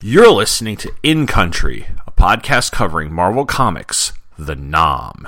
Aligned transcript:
You're 0.00 0.30
listening 0.30 0.76
to 0.76 0.92
In 1.02 1.26
Country, 1.26 1.88
a 2.06 2.12
podcast 2.12 2.70
covering 2.70 3.12
Marvel 3.12 3.44
Comics, 3.44 4.12
The 4.38 4.54
Nam. 4.54 5.27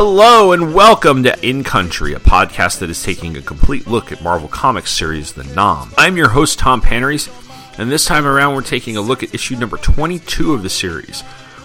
Hello 0.00 0.52
and 0.52 0.74
welcome 0.74 1.24
to 1.24 1.36
In 1.44 1.64
Country, 1.64 2.14
a 2.14 2.20
podcast 2.20 2.78
that 2.78 2.88
is 2.88 3.02
taking 3.02 3.36
a 3.36 3.42
complete 3.42 3.88
look 3.88 4.12
at 4.12 4.22
Marvel 4.22 4.46
Comics 4.46 4.92
series 4.92 5.32
The 5.32 5.42
Nam. 5.42 5.92
I'm 5.98 6.16
your 6.16 6.28
host, 6.28 6.60
Tom 6.60 6.80
Panarese, 6.80 7.28
and 7.80 7.90
this 7.90 8.04
time 8.04 8.24
around 8.24 8.54
we're 8.54 8.62
taking 8.62 8.96
a 8.96 9.00
look 9.00 9.24
at 9.24 9.34
issue 9.34 9.56
number 9.56 9.76
22 9.76 10.54
of 10.54 10.62
the 10.62 10.70
series, 10.70 11.22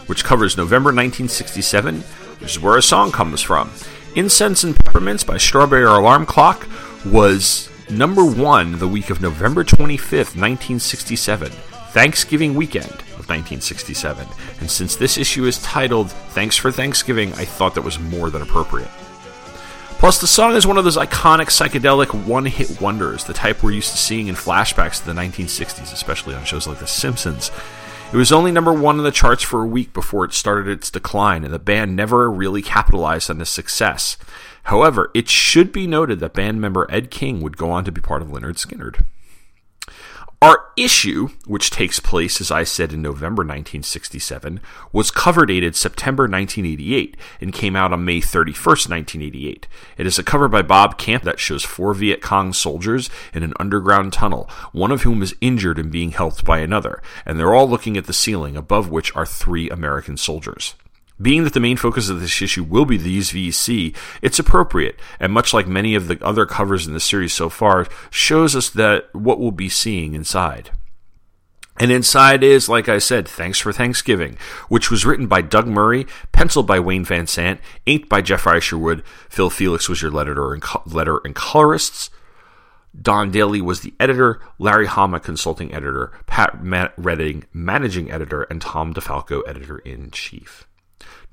which 0.07 0.23
covers 0.23 0.57
November 0.57 0.87
1967, 0.87 1.99
which 2.39 2.55
is 2.55 2.59
where 2.59 2.75
a 2.75 2.81
song 2.81 3.11
comes 3.11 3.43
from. 3.43 3.69
Incense 4.15 4.63
and 4.63 4.75
Peppermints 4.75 5.23
by 5.23 5.37
Strawberry 5.37 5.83
Alarm 5.83 6.25
Clock 6.25 6.67
was 7.05 7.69
number 7.87 8.25
one 8.25 8.79
the 8.79 8.87
week 8.87 9.11
of 9.11 9.21
November 9.21 9.63
25th, 9.63 10.33
1967, 10.33 11.51
Thanksgiving 11.91 12.55
weekend 12.55 13.03
of 13.23 13.29
1967. 13.29 14.27
And 14.59 14.69
since 14.69 14.95
this 14.95 15.17
issue 15.17 15.45
is 15.45 15.61
titled 15.63 16.11
Thanks 16.11 16.57
for 16.57 16.71
Thanksgiving, 16.71 17.33
I 17.33 17.45
thought 17.45 17.75
that 17.75 17.81
was 17.81 17.99
more 17.99 18.29
than 18.29 18.41
appropriate. 18.41 18.89
Plus, 20.03 20.19
the 20.19 20.27
song 20.27 20.53
is 20.53 20.67
one 20.67 20.77
of 20.77 20.83
those 20.83 20.97
iconic 20.97 21.47
psychedelic 21.47 22.25
one 22.25 22.45
hit 22.45 22.81
wonders, 22.81 23.23
the 23.23 23.33
type 23.33 23.63
we're 23.63 23.71
used 23.71 23.91
to 23.91 23.97
seeing 23.97 24.27
in 24.27 24.35
flashbacks 24.35 24.99
to 24.99 25.05
the 25.05 25.13
1960s, 25.13 25.93
especially 25.93 26.35
on 26.35 26.43
shows 26.43 26.67
like 26.67 26.79
The 26.79 26.87
Simpsons. 26.87 27.51
It 28.11 28.17
was 28.17 28.33
only 28.33 28.51
number 28.51 28.73
one 28.73 28.97
in 28.97 29.05
the 29.05 29.11
charts 29.11 29.43
for 29.43 29.63
a 29.63 29.67
week 29.67 29.93
before 29.93 30.25
it 30.25 30.33
started 30.33 30.67
its 30.67 30.91
decline, 30.91 31.45
and 31.45 31.53
the 31.53 31.57
band 31.57 31.95
never 31.95 32.29
really 32.29 32.61
capitalized 32.61 33.29
on 33.29 33.37
this 33.37 33.49
success. 33.49 34.17
However, 34.63 35.09
it 35.13 35.29
should 35.29 35.71
be 35.71 35.87
noted 35.87 36.19
that 36.19 36.33
band 36.33 36.59
member 36.59 36.85
Ed 36.89 37.09
King 37.09 37.41
would 37.41 37.55
go 37.55 37.71
on 37.71 37.85
to 37.85 37.91
be 37.91 38.01
part 38.01 38.21
of 38.21 38.27
Lynyrd 38.27 38.57
Skynyrd. 38.57 39.05
Our 40.43 40.65
issue, 40.75 41.29
which 41.47 41.69
takes 41.69 42.01
place, 42.01 42.41
as 42.41 42.51
I 42.51 42.65
said, 42.65 42.91
in 42.91 43.01
November 43.01 43.43
1967, 43.43 44.59
was 44.91 45.09
cover 45.09 45.45
dated 45.45 45.73
September 45.73 46.23
1988 46.23 47.15
and 47.39 47.53
came 47.53 47.77
out 47.77 47.93
on 47.93 48.03
May 48.03 48.19
31st, 48.19 48.89
1988. 48.89 49.67
It 49.97 50.05
is 50.05 50.19
a 50.19 50.23
cover 50.23 50.49
by 50.49 50.61
Bob 50.61 50.97
Camp 50.97 51.23
that 51.23 51.39
shows 51.39 51.63
four 51.63 51.93
Viet 51.93 52.21
Cong 52.21 52.51
soldiers 52.51 53.09
in 53.33 53.43
an 53.43 53.53
underground 53.57 54.11
tunnel, 54.11 54.49
one 54.73 54.91
of 54.91 55.03
whom 55.03 55.23
is 55.23 55.33
injured 55.39 55.79
and 55.79 55.89
being 55.89 56.11
helped 56.11 56.43
by 56.43 56.59
another, 56.59 57.01
and 57.25 57.39
they're 57.39 57.53
all 57.53 57.69
looking 57.69 57.95
at 57.95 58.05
the 58.05 58.11
ceiling, 58.11 58.57
above 58.57 58.89
which 58.89 59.15
are 59.15 59.25
three 59.25 59.69
American 59.69 60.17
soldiers. 60.17 60.75
Being 61.21 61.43
that 61.43 61.53
the 61.53 61.59
main 61.59 61.77
focus 61.77 62.09
of 62.09 62.19
this 62.19 62.41
issue 62.41 62.63
will 62.63 62.85
be 62.85 62.97
these 62.97 63.31
VC, 63.31 63.95
it's 64.21 64.39
appropriate, 64.39 64.99
and 65.19 65.31
much 65.31 65.53
like 65.53 65.67
many 65.67 65.95
of 65.95 66.07
the 66.07 66.23
other 66.25 66.45
covers 66.45 66.87
in 66.87 66.93
the 66.93 66.99
series 66.99 67.33
so 67.33 67.49
far, 67.49 67.87
shows 68.09 68.55
us 68.55 68.69
that 68.71 69.13
what 69.13 69.39
we'll 69.39 69.51
be 69.51 69.69
seeing 69.69 70.15
inside. 70.15 70.71
And 71.79 71.91
inside 71.91 72.43
is, 72.43 72.69
like 72.69 72.87
I 72.87 72.99
said, 72.99 73.27
Thanks 73.27 73.59
for 73.59 73.73
Thanksgiving, 73.73 74.37
which 74.69 74.91
was 74.91 75.05
written 75.05 75.27
by 75.27 75.41
Doug 75.41 75.67
Murray, 75.67 76.05
penciled 76.31 76.67
by 76.67 76.79
Wayne 76.79 77.05
Vansant, 77.05 77.59
inked 77.85 78.09
by 78.09 78.21
Geof 78.21 78.57
Isherwood. 78.57 79.03
Phil 79.29 79.49
Felix 79.49 79.89
was 79.89 80.01
your 80.01 80.11
and, 80.11 80.63
letter 80.85 81.19
and 81.23 81.35
colorists. 81.35 82.09
Don 82.99 83.31
Daley 83.31 83.59
was 83.59 83.81
the 83.81 83.93
editor, 83.99 84.39
Larry 84.59 84.85
Hama 84.85 85.19
consulting 85.19 85.73
editor, 85.73 86.11
Pat 86.27 86.59
Redding 86.95 87.45
managing 87.51 88.11
editor, 88.11 88.43
and 88.43 88.61
Tom 88.61 88.93
DeFalco 88.93 89.41
editor 89.47 89.79
in 89.79 90.11
chief. 90.11 90.67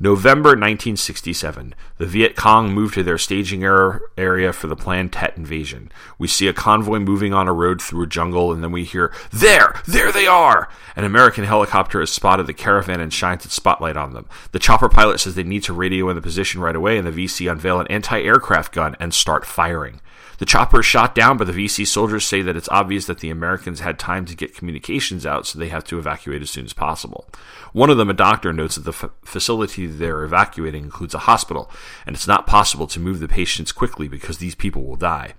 November 0.02 0.50
1967. 0.50 1.74
The 1.98 2.06
Viet 2.06 2.34
Cong 2.34 2.72
moved 2.72 2.94
to 2.94 3.02
their 3.02 3.18
staging 3.18 3.62
area 3.62 4.50
for 4.50 4.66
the 4.66 4.74
planned 4.74 5.12
Tet 5.12 5.36
invasion. 5.36 5.92
We 6.18 6.26
see 6.26 6.48
a 6.48 6.54
convoy 6.54 7.00
moving 7.00 7.34
on 7.34 7.46
a 7.46 7.52
road 7.52 7.82
through 7.82 8.04
a 8.04 8.06
jungle, 8.06 8.50
and 8.50 8.64
then 8.64 8.72
we 8.72 8.84
hear, 8.84 9.12
There! 9.30 9.74
There 9.86 10.10
they 10.10 10.26
are! 10.26 10.70
An 10.96 11.04
American 11.04 11.44
helicopter 11.44 12.00
has 12.00 12.08
spotted 12.08 12.46
the 12.46 12.54
caravan 12.54 12.98
and 12.98 13.12
shines 13.12 13.44
its 13.44 13.54
spotlight 13.54 13.98
on 13.98 14.14
them. 14.14 14.26
The 14.52 14.58
chopper 14.58 14.88
pilot 14.88 15.20
says 15.20 15.34
they 15.34 15.42
need 15.42 15.64
to 15.64 15.74
radio 15.74 16.08
in 16.08 16.16
the 16.16 16.22
position 16.22 16.62
right 16.62 16.74
away, 16.74 16.96
and 16.96 17.06
the 17.06 17.26
VC 17.26 17.52
unveil 17.52 17.78
an 17.78 17.86
anti 17.88 18.22
aircraft 18.22 18.72
gun 18.72 18.96
and 18.98 19.12
start 19.12 19.44
firing. 19.44 20.00
The 20.40 20.46
chopper 20.46 20.80
is 20.80 20.86
shot 20.86 21.14
down, 21.14 21.36
but 21.36 21.46
the 21.46 21.52
VC 21.52 21.86
soldiers 21.86 22.24
say 22.24 22.40
that 22.40 22.56
it's 22.56 22.68
obvious 22.70 23.04
that 23.04 23.18
the 23.18 23.28
Americans 23.28 23.80
had 23.80 23.98
time 23.98 24.24
to 24.24 24.34
get 24.34 24.56
communications 24.56 25.26
out, 25.26 25.46
so 25.46 25.58
they 25.58 25.68
have 25.68 25.84
to 25.84 25.98
evacuate 25.98 26.40
as 26.40 26.48
soon 26.48 26.64
as 26.64 26.72
possible. 26.72 27.28
One 27.74 27.90
of 27.90 27.98
them, 27.98 28.08
a 28.08 28.14
doctor, 28.14 28.50
notes 28.50 28.76
that 28.76 28.84
the 28.86 29.06
f- 29.06 29.10
facility 29.22 29.84
they're 29.84 30.24
evacuating 30.24 30.82
includes 30.82 31.12
a 31.12 31.18
hospital, 31.18 31.70
and 32.06 32.16
it's 32.16 32.26
not 32.26 32.46
possible 32.46 32.86
to 32.86 32.98
move 32.98 33.20
the 33.20 33.28
patients 33.28 33.70
quickly 33.70 34.08
because 34.08 34.38
these 34.38 34.54
people 34.54 34.82
will 34.82 34.96
die. 34.96 35.34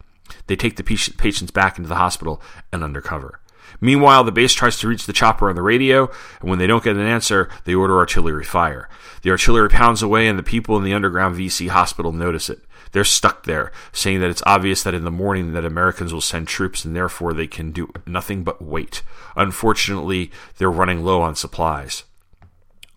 They 0.45 0.55
take 0.55 0.75
the 0.75 0.83
patients 0.83 1.49
back 1.49 1.79
into 1.79 1.89
the 1.89 1.95
hospital 1.95 2.39
and 2.71 2.83
undercover. 2.83 3.39
Meanwhile, 3.79 4.25
the 4.25 4.31
base 4.31 4.53
tries 4.53 4.77
to 4.79 4.87
reach 4.87 5.07
the 5.07 5.13
chopper 5.13 5.49
on 5.49 5.55
the 5.55 5.63
radio, 5.63 6.11
and 6.41 6.49
when 6.51 6.59
they 6.59 6.67
don't 6.67 6.83
get 6.83 6.95
an 6.95 7.01
answer, 7.01 7.49
they 7.65 7.73
order 7.73 7.97
artillery 7.97 8.43
fire. 8.43 8.87
The 9.23 9.31
artillery 9.31 9.69
pounds 9.69 10.03
away, 10.03 10.27
and 10.27 10.37
the 10.37 10.43
people 10.43 10.77
in 10.77 10.83
the 10.83 10.93
underground 10.93 11.37
VC 11.37 11.69
hospital 11.69 12.11
notice 12.11 12.51
it. 12.51 12.59
They're 12.91 13.03
stuck 13.03 13.43
there, 13.43 13.71
saying 13.91 14.19
that 14.19 14.29
it's 14.29 14.43
obvious 14.45 14.83
that 14.83 14.93
in 14.93 15.05
the 15.05 15.11
morning 15.11 15.53
that 15.53 15.65
Americans 15.65 16.13
will 16.13 16.21
send 16.21 16.47
troops 16.47 16.83
and 16.83 16.95
therefore 16.95 17.33
they 17.33 17.47
can 17.47 17.71
do 17.71 17.91
nothing 18.05 18.43
but 18.43 18.61
wait. 18.61 19.01
Unfortunately, 19.35 20.31
they're 20.57 20.69
running 20.69 21.03
low 21.03 21.21
on 21.21 21.35
supplies. 21.35 22.03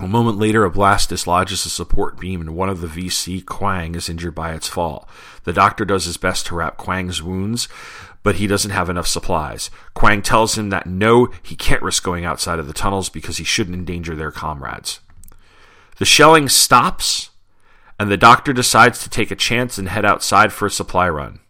A 0.01 0.09
moment 0.09 0.39
later, 0.39 0.65
a 0.65 0.71
blast 0.71 1.09
dislodges 1.09 1.65
a 1.65 1.71
support 1.71 2.19
beam, 2.19 2.41
and 2.41 2.57
one 2.57 2.69
of 2.69 2.81
the 2.81 2.89
VC, 2.89 3.45
Quang, 3.47 3.95
is 3.95 4.09
injured 4.09 4.35
by 4.35 4.53
its 4.53 4.67
fall. 4.67 5.09
The 5.45 5.53
doctor 5.53 5.85
does 5.85 6.05
his 6.05 6.17
best 6.17 6.47
to 6.47 6.57
wrap 6.57 6.77
Quang's 6.77 7.23
wounds, 7.23 7.69
but 8.25 8.35
he 8.37 8.49
doesn't 8.49 8.73
have 8.73 8.91
enough 8.91 9.07
supplies. 9.07 9.71
Quang 9.95 10.21
tells 10.21 10.59
him 10.59 10.71
that 10.71 10.87
no, 10.87 11.29
he 11.43 11.55
can't 11.55 11.83
risk 11.83 12.03
going 12.03 12.25
outside 12.25 12.59
of 12.59 12.67
the 12.67 12.73
tunnels 12.73 13.09
because 13.09 13.37
he 13.37 13.45
shouldn't 13.45 13.77
endanger 13.77 14.17
their 14.17 14.33
comrades. 14.33 14.99
The 15.99 16.05
shelling 16.05 16.49
stops, 16.49 17.31
and 17.99 18.11
the 18.11 18.17
doctor 18.17 18.53
decides 18.53 19.03
to 19.03 19.11
take 19.11 19.31
a 19.31 19.37
chance 19.37 19.79
and 19.79 19.89
head 19.89 20.05
outside 20.05 20.53
for 20.53 20.67
a 20.67 20.71
supply 20.71 21.09
run. 21.09 21.41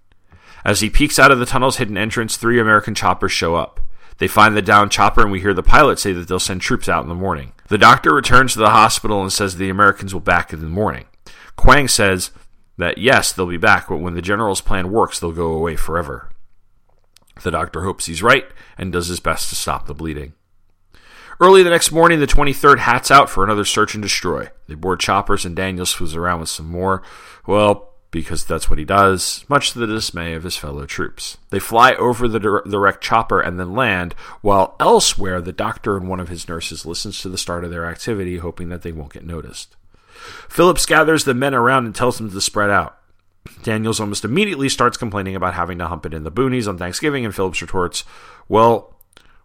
As 0.64 0.80
he 0.80 0.90
peeks 0.90 1.18
out 1.18 1.30
of 1.30 1.38
the 1.38 1.46
tunnel's 1.46 1.76
hidden 1.76 1.98
entrance, 1.98 2.36
three 2.36 2.58
American 2.58 2.94
choppers 2.94 3.32
show 3.32 3.54
up. 3.54 3.80
They 4.18 4.28
find 4.28 4.56
the 4.56 4.62
downed 4.62 4.92
chopper, 4.92 5.22
and 5.22 5.32
we 5.32 5.40
hear 5.40 5.54
the 5.54 5.62
pilot 5.62 5.98
say 5.98 6.12
that 6.12 6.28
they'll 6.28 6.38
send 6.38 6.60
troops 6.60 6.88
out 6.88 7.02
in 7.02 7.08
the 7.08 7.14
morning. 7.14 7.52
The 7.68 7.78
doctor 7.78 8.14
returns 8.14 8.52
to 8.52 8.60
the 8.60 8.70
hospital 8.70 9.22
and 9.22 9.32
says 9.32 9.56
the 9.56 9.70
Americans 9.70 10.14
will 10.14 10.20
back 10.20 10.52
in 10.52 10.60
the 10.60 10.66
morning. 10.66 11.06
Quang 11.56 11.88
says 11.88 12.30
that 12.78 12.98
yes, 12.98 13.32
they'll 13.32 13.46
be 13.46 13.56
back, 13.56 13.88
but 13.88 13.98
when 13.98 14.14
the 14.14 14.22
general's 14.22 14.60
plan 14.60 14.90
works, 14.90 15.18
they'll 15.18 15.32
go 15.32 15.52
away 15.52 15.76
forever. 15.76 16.30
The 17.42 17.50
doctor 17.50 17.82
hopes 17.82 18.06
he's 18.06 18.22
right 18.22 18.46
and 18.78 18.92
does 18.92 19.08
his 19.08 19.20
best 19.20 19.48
to 19.48 19.56
stop 19.56 19.86
the 19.86 19.94
bleeding. 19.94 20.34
Early 21.40 21.62
the 21.62 21.70
next 21.70 21.90
morning, 21.90 22.20
the 22.20 22.26
23rd 22.26 22.78
hats 22.78 23.10
out 23.10 23.28
for 23.28 23.42
another 23.42 23.64
search 23.64 23.94
and 23.94 24.02
destroy. 24.02 24.50
They 24.68 24.74
board 24.74 25.00
choppers, 25.00 25.44
and 25.44 25.56
Daniels 25.56 25.98
was 25.98 26.14
around 26.14 26.40
with 26.40 26.48
some 26.48 26.68
more. 26.68 27.02
Well, 27.46 27.94
because 28.10 28.44
that's 28.44 28.70
what 28.70 28.78
he 28.78 28.84
does, 28.84 29.44
much 29.48 29.72
to 29.72 29.80
the 29.80 29.88
dismay 29.88 30.34
of 30.34 30.44
his 30.44 30.56
fellow 30.56 30.86
troops. 30.86 31.36
They 31.50 31.58
fly 31.58 31.94
over 31.94 32.28
the, 32.28 32.62
the 32.64 32.78
wrecked 32.78 33.02
chopper 33.02 33.40
and 33.40 33.58
then 33.58 33.74
land, 33.74 34.14
while 34.40 34.76
elsewhere 34.78 35.40
the 35.40 35.52
doctor 35.52 35.96
and 35.96 36.08
one 36.08 36.20
of 36.20 36.28
his 36.28 36.48
nurses 36.48 36.86
listens 36.86 37.20
to 37.20 37.28
the 37.28 37.36
start 37.36 37.64
of 37.64 37.72
their 37.72 37.86
activity, 37.86 38.36
hoping 38.36 38.68
that 38.68 38.82
they 38.82 38.92
won't 38.92 39.12
get 39.12 39.26
noticed. 39.26 39.74
Phillips 40.48 40.86
gathers 40.86 41.24
the 41.24 41.34
men 41.34 41.54
around 41.54 41.86
and 41.86 41.94
tells 41.94 42.18
them 42.18 42.30
to 42.30 42.40
spread 42.40 42.70
out. 42.70 42.96
Daniels 43.64 43.98
almost 43.98 44.24
immediately 44.24 44.68
starts 44.68 44.96
complaining 44.96 45.34
about 45.34 45.54
having 45.54 45.78
to 45.78 45.88
hump 45.88 46.06
it 46.06 46.14
in 46.14 46.22
the 46.22 46.30
boonies 46.30 46.68
on 46.68 46.78
Thanksgiving, 46.78 47.24
and 47.24 47.34
Phillips 47.34 47.60
retorts, 47.60 48.04
Well, 48.48 48.93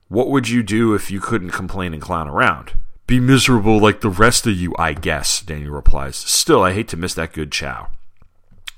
what 0.09 0.27
would 0.29 0.49
you 0.49 0.63
do 0.63 0.95
if 0.95 1.11
you 1.11 1.19
couldn't 1.19 1.51
complain 1.51 1.93
and 1.93 2.01
clown 2.01 2.27
around? 2.27 2.73
Be 3.05 3.19
miserable 3.19 3.79
like 3.79 4.01
the 4.01 4.09
rest 4.09 4.47
of 4.47 4.55
you, 4.55 4.73
I 4.77 4.93
guess, 4.93 5.39
Daniel 5.39 5.73
replies. 5.73 6.15
Still, 6.15 6.63
I 6.63 6.73
hate 6.73 6.87
to 6.89 6.97
miss 6.97 7.13
that 7.13 7.31
good 7.31 7.51
chow. 7.51 7.89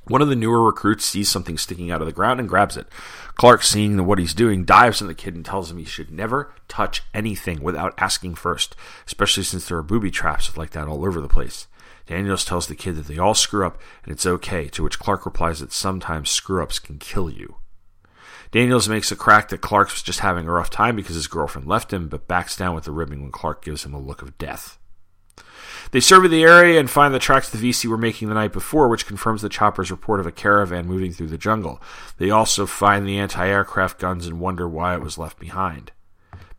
One 0.08 0.22
of 0.22 0.28
the 0.28 0.36
newer 0.36 0.62
recruits 0.62 1.06
sees 1.06 1.30
something 1.30 1.58
sticking 1.58 1.90
out 1.90 2.02
of 2.02 2.08
the 2.08 2.12
ground 2.12 2.42
and 2.42 2.50
grabs 2.50 2.76
it. 2.76 2.88
Clark, 3.36 3.64
seeing 3.64 4.06
what 4.06 4.20
he's 4.20 4.34
doing, 4.34 4.66
dives 4.66 5.02
on 5.02 5.08
the 5.08 5.14
kid 5.14 5.34
and 5.34 5.46
tells 5.46 5.72
him 5.72 5.78
he 5.78 5.86
should 5.86 6.12
never 6.12 6.54
touch 6.68 7.02
anything 7.14 7.64
without 7.64 7.94
asking 7.98 8.36
first, 8.36 8.76
especially 9.08 9.44
since 9.44 9.70
there 9.70 9.78
are 9.78 9.84
booby 9.84 10.12
traps 10.12 10.58
like 10.58 10.72
that 10.72 10.90
all 10.90 11.06
over 11.06 11.22
the 11.22 11.30
place. 11.30 11.68
Daniels 12.08 12.44
tells 12.44 12.68
the 12.68 12.76
kid 12.76 12.98
that 12.98 13.08
they 13.08 13.18
all 13.18 13.36
screw 13.36 13.66
up 13.66 13.80
and 14.04 14.12
it's 14.12 14.26
okay, 14.26 14.68
to 14.68 14.84
which 14.84 15.00
Clark 15.00 15.26
replies 15.26 15.62
that 15.62 15.72
sometimes 15.72 16.30
screw 16.30 16.62
ups 16.62 16.78
can 16.78 17.00
kill 17.00 17.30
you. 17.30 17.56
Daniels 18.52 18.90
makes 18.90 19.12
a 19.12 19.16
crack 19.16 19.50
that 19.50 19.62
Clark's 19.62 20.04
just 20.04 20.20
having 20.20 20.48
a 20.48 20.52
rough 20.52 20.70
time 20.70 20.96
because 20.96 21.16
his 21.16 21.28
girlfriend 21.28 21.68
left 21.68 21.94
him, 21.94 22.10
but 22.10 22.28
backs 22.28 22.58
down 22.58 22.76
with 22.76 22.84
the 22.84 22.92
ribbing 22.92 23.22
when 23.22 23.32
Clark 23.32 23.64
gives 23.64 23.86
him 23.86 23.94
a 23.94 24.00
look 24.00 24.22
of 24.22 24.38
death. 24.38 24.78
They 25.92 26.00
survey 26.00 26.28
the 26.28 26.44
area 26.44 26.80
and 26.80 26.90
find 26.90 27.14
the 27.14 27.20
tracks 27.20 27.50
the 27.50 27.58
VC 27.58 27.90
were 27.90 27.98
making 27.98 28.28
the 28.28 28.34
night 28.34 28.54
before, 28.54 28.88
which 28.88 29.08
confirms 29.08 29.42
the 29.42 29.50
chopper's 29.50 29.92
report 29.92 30.20
of 30.20 30.28
a 30.28 30.32
caravan 30.32 30.86
moving 30.86 31.12
through 31.12 31.28
the 31.28 31.38
jungle. 31.38 31.82
They 32.18 32.30
also 32.30 32.66
find 32.66 33.08
the 33.08 33.18
anti 33.18 33.46
aircraft 33.48 34.00
guns 34.00 34.28
and 34.28 34.40
wonder 34.40 34.68
why 34.68 34.96
it 34.96 35.02
was 35.02 35.18
left 35.18 35.40
behind. 35.40 35.92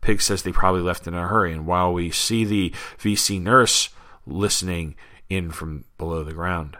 Pig 0.01 0.21
says 0.21 0.43
they 0.43 0.51
probably 0.51 0.81
left 0.81 1.07
in 1.07 1.13
a 1.13 1.27
hurry, 1.27 1.53
and 1.53 1.65
while 1.65 1.93
we 1.93 2.11
see 2.11 2.43
the 2.43 2.71
VC 2.99 3.41
nurse 3.41 3.89
listening 4.25 4.95
in 5.29 5.51
from 5.51 5.85
below 5.97 6.23
the 6.23 6.33
ground. 6.33 6.77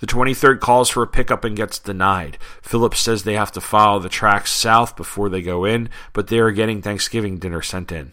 The 0.00 0.06
23rd 0.06 0.60
calls 0.60 0.88
for 0.88 1.02
a 1.02 1.06
pickup 1.06 1.44
and 1.44 1.56
gets 1.56 1.78
denied. 1.78 2.38
Phillips 2.62 3.00
says 3.00 3.24
they 3.24 3.34
have 3.34 3.52
to 3.52 3.60
follow 3.60 3.98
the 3.98 4.08
tracks 4.08 4.52
south 4.52 4.96
before 4.96 5.28
they 5.28 5.42
go 5.42 5.64
in, 5.64 5.88
but 6.12 6.28
they 6.28 6.38
are 6.38 6.50
getting 6.50 6.80
Thanksgiving 6.80 7.38
dinner 7.38 7.62
sent 7.62 7.92
in. 7.92 8.12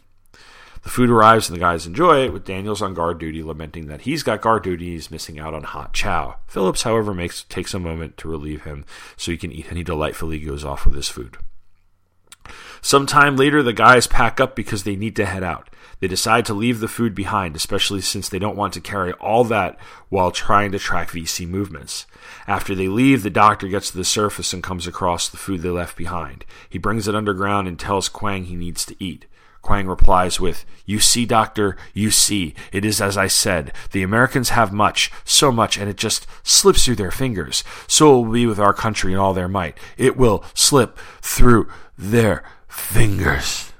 The 0.85 0.91
food 0.91 1.09
arrives 1.09 1.49
and 1.49 1.55
the 1.55 1.59
guys 1.59 1.87
enjoy 1.87 2.25
it, 2.25 2.31
with 2.31 2.45
Daniels 2.45 2.83
on 2.83 2.93
guard 2.93 3.17
duty 3.17 3.41
lamenting 3.41 3.87
that 3.87 4.01
he's 4.01 4.21
got 4.21 4.41
guard 4.41 4.63
duty 4.63 4.91
he's 4.91 5.09
missing 5.09 5.39
out 5.39 5.55
on 5.55 5.63
hot 5.63 5.93
chow. 5.93 6.35
Phillips, 6.45 6.83
however, 6.83 7.11
makes 7.11 7.43
takes 7.43 7.73
a 7.73 7.79
moment 7.79 8.17
to 8.17 8.27
relieve 8.27 8.65
him 8.65 8.85
so 9.17 9.31
he 9.31 9.37
can 9.37 9.51
eat, 9.51 9.67
and 9.69 9.79
he 9.79 9.83
delightfully 9.83 10.37
goes 10.37 10.63
off 10.63 10.85
with 10.85 10.93
his 10.93 11.09
food. 11.09 11.37
Sometime 12.83 13.35
later, 13.35 13.63
the 13.63 13.73
guys 13.73 14.05
pack 14.05 14.39
up 14.39 14.55
because 14.55 14.83
they 14.83 14.95
need 14.95 15.15
to 15.15 15.25
head 15.25 15.43
out. 15.43 15.71
They 15.99 16.07
decide 16.07 16.45
to 16.45 16.53
leave 16.53 16.79
the 16.79 16.87
food 16.87 17.15
behind, 17.15 17.55
especially 17.55 18.01
since 18.01 18.29
they 18.29 18.39
don't 18.39 18.57
want 18.57 18.73
to 18.73 18.81
carry 18.81 19.13
all 19.13 19.43
that 19.45 19.77
while 20.09 20.31
trying 20.31 20.71
to 20.71 20.79
track 20.79 21.09
VC 21.11 21.47
movements. 21.47 22.05
After 22.47 22.75
they 22.75 22.87
leave, 22.87 23.23
the 23.23 23.29
doctor 23.29 23.67
gets 23.67 23.91
to 23.91 23.97
the 23.97 24.03
surface 24.03 24.53
and 24.53 24.61
comes 24.61 24.87
across 24.87 25.29
the 25.29 25.37
food 25.37 25.61
they 25.61 25.69
left 25.69 25.97
behind. 25.97 26.45
He 26.69 26.77
brings 26.77 27.07
it 27.07 27.15
underground 27.15 27.67
and 27.67 27.79
tells 27.79 28.09
Quang 28.09 28.45
he 28.45 28.55
needs 28.55 28.85
to 28.85 28.95
eat. 29.03 29.25
Quang 29.65 29.87
replies 29.87 30.39
with, 30.39 30.63
You 30.85 30.99
see, 30.99 31.25
doctor, 31.25 31.75
you 31.91 32.11
see. 32.11 32.53
It 32.71 32.85
is 32.85 33.01
as 33.01 33.17
I 33.17 33.25
said. 33.25 33.73
The 33.91 34.03
Americans 34.03 34.49
have 34.49 34.71
much, 34.71 35.11
so 35.23 35.51
much, 35.51 35.75
and 35.75 35.89
it 35.89 35.97
just 35.97 36.27
slips 36.43 36.85
through 36.85 36.97
their 36.97 37.09
fingers. 37.09 37.63
So 37.87 38.11
it 38.11 38.25
will 38.25 38.31
be 38.31 38.45
with 38.45 38.59
our 38.59 38.73
country 38.73 39.11
and 39.11 39.19
all 39.19 39.33
their 39.33 39.47
might. 39.47 39.75
It 39.97 40.17
will 40.17 40.43
slip 40.53 40.99
through 41.19 41.67
their 41.97 42.43
fingers. 42.67 43.71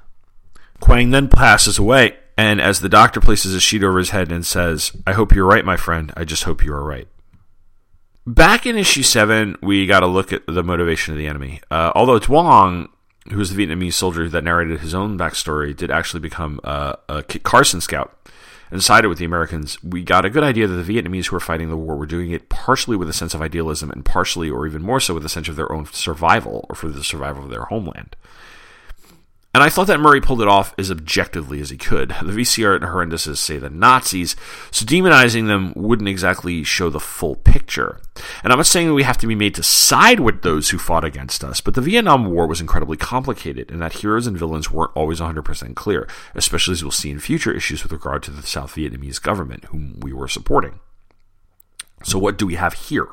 Quang 0.80 1.10
then 1.10 1.28
passes 1.28 1.78
away, 1.78 2.16
and 2.36 2.60
as 2.60 2.80
the 2.80 2.88
doctor 2.88 3.20
places 3.20 3.54
a 3.54 3.60
sheet 3.60 3.82
over 3.82 3.98
his 3.98 4.10
head 4.10 4.30
and 4.30 4.44
says, 4.44 4.92
I 5.06 5.12
hope 5.12 5.34
you're 5.34 5.46
right, 5.46 5.64
my 5.64 5.76
friend. 5.76 6.12
I 6.16 6.24
just 6.24 6.44
hope 6.44 6.64
you 6.64 6.72
are 6.72 6.84
right. 6.84 7.08
Back 8.26 8.66
in 8.66 8.76
issue 8.76 9.02
7, 9.02 9.56
we 9.62 9.86
got 9.86 10.02
a 10.02 10.08
look 10.08 10.32
at 10.32 10.46
the 10.46 10.64
motivation 10.64 11.14
of 11.14 11.18
the 11.18 11.28
enemy. 11.28 11.60
Uh, 11.70 11.92
although 11.94 12.18
Duong, 12.18 12.88
who 13.30 13.38
was 13.38 13.54
the 13.54 13.66
Vietnamese 13.66 13.94
soldier 13.94 14.28
that 14.28 14.44
narrated 14.44 14.80
his 14.80 14.94
own 14.94 15.16
backstory, 15.16 15.76
did 15.76 15.90
actually 15.90 16.20
become 16.20 16.60
uh, 16.64 16.96
a 17.08 17.22
Carson 17.22 17.80
scout 17.80 18.16
and 18.70 18.82
sided 18.82 19.08
with 19.08 19.18
the 19.18 19.24
Americans, 19.24 19.82
we 19.82 20.02
got 20.02 20.24
a 20.24 20.30
good 20.30 20.42
idea 20.42 20.66
that 20.66 20.74
the 20.74 20.94
Vietnamese 20.94 21.26
who 21.26 21.36
were 21.36 21.40
fighting 21.40 21.68
the 21.68 21.76
war 21.76 21.96
were 21.96 22.06
doing 22.06 22.30
it 22.30 22.48
partially 22.48 22.96
with 22.96 23.08
a 23.08 23.12
sense 23.12 23.32
of 23.32 23.42
idealism 23.42 23.90
and 23.90 24.04
partially, 24.04 24.50
or 24.50 24.66
even 24.66 24.82
more 24.82 25.00
so, 25.00 25.14
with 25.14 25.24
a 25.24 25.28
sense 25.28 25.48
of 25.48 25.56
their 25.56 25.70
own 25.70 25.86
survival 25.86 26.66
or 26.68 26.74
for 26.74 26.88
the 26.88 27.04
survival 27.04 27.44
of 27.44 27.50
their 27.50 27.64
homeland. 27.64 28.16
And 29.56 29.62
I 29.62 29.70
thought 29.70 29.86
that 29.86 30.00
Murray 30.00 30.20
pulled 30.20 30.42
it 30.42 30.48
off 30.48 30.74
as 30.76 30.90
objectively 30.90 31.62
as 31.62 31.70
he 31.70 31.78
could. 31.78 32.10
The 32.10 32.30
VCR 32.30 32.76
and 32.76 32.84
Horrenduses 32.84 33.38
say 33.38 33.56
the 33.56 33.70
Nazis, 33.70 34.36
so 34.70 34.84
demonizing 34.84 35.46
them 35.46 35.72
wouldn't 35.74 36.10
exactly 36.10 36.62
show 36.62 36.90
the 36.90 37.00
full 37.00 37.36
picture. 37.36 37.98
And 38.44 38.52
I'm 38.52 38.58
not 38.58 38.66
saying 38.66 38.92
we 38.92 39.04
have 39.04 39.16
to 39.16 39.26
be 39.26 39.34
made 39.34 39.54
to 39.54 39.62
side 39.62 40.20
with 40.20 40.42
those 40.42 40.68
who 40.68 40.76
fought 40.76 41.04
against 41.04 41.42
us, 41.42 41.62
but 41.62 41.72
the 41.72 41.80
Vietnam 41.80 42.26
War 42.26 42.46
was 42.46 42.60
incredibly 42.60 42.98
complicated, 42.98 43.70
and 43.70 43.80
that 43.80 43.94
heroes 43.94 44.26
and 44.26 44.36
villains 44.36 44.70
weren't 44.70 44.94
always 44.94 45.20
100% 45.20 45.74
clear, 45.74 46.06
especially 46.34 46.72
as 46.72 46.84
we'll 46.84 46.90
see 46.90 47.10
in 47.10 47.18
future 47.18 47.56
issues 47.56 47.82
with 47.82 47.92
regard 47.92 48.22
to 48.24 48.30
the 48.30 48.42
South 48.42 48.74
Vietnamese 48.74 49.22
government, 49.22 49.64
whom 49.70 49.98
we 50.00 50.12
were 50.12 50.28
supporting. 50.28 50.80
So, 52.04 52.18
what 52.18 52.36
do 52.36 52.46
we 52.46 52.56
have 52.56 52.74
here? 52.74 53.08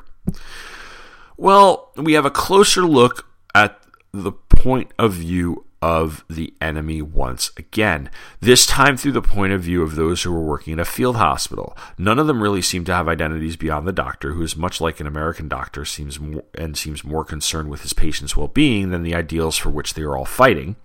Well, 1.38 1.90
we 1.96 2.12
have 2.12 2.26
a 2.26 2.30
closer 2.30 2.82
look 2.82 3.26
at 3.54 3.80
the 4.12 4.32
point 4.32 4.92
of 4.98 5.14
view 5.14 5.63
of 5.84 6.24
the 6.30 6.54
enemy 6.62 7.02
once 7.02 7.50
again, 7.58 8.08
this 8.40 8.64
time 8.64 8.96
through 8.96 9.12
the 9.12 9.20
point 9.20 9.52
of 9.52 9.60
view 9.60 9.82
of 9.82 9.96
those 9.96 10.22
who 10.22 10.32
were 10.32 10.40
working 10.40 10.72
in 10.72 10.80
a 10.80 10.84
field 10.84 11.16
hospital. 11.16 11.76
None 11.98 12.18
of 12.18 12.26
them 12.26 12.42
really 12.42 12.62
seem 12.62 12.86
to 12.86 12.94
have 12.94 13.06
identities 13.06 13.56
beyond 13.56 13.86
the 13.86 13.92
doctor, 13.92 14.32
who 14.32 14.40
is 14.40 14.56
much 14.56 14.80
like 14.80 14.98
an 14.98 15.06
American 15.06 15.46
doctor 15.46 15.84
seems 15.84 16.18
more, 16.18 16.42
and 16.54 16.74
seems 16.74 17.04
more 17.04 17.22
concerned 17.22 17.68
with 17.68 17.82
his 17.82 17.92
patient's 17.92 18.34
well-being 18.34 18.88
than 18.88 19.02
the 19.02 19.14
ideals 19.14 19.58
for 19.58 19.68
which 19.68 19.92
they 19.92 20.00
are 20.00 20.16
all 20.16 20.24
fighting. 20.24 20.76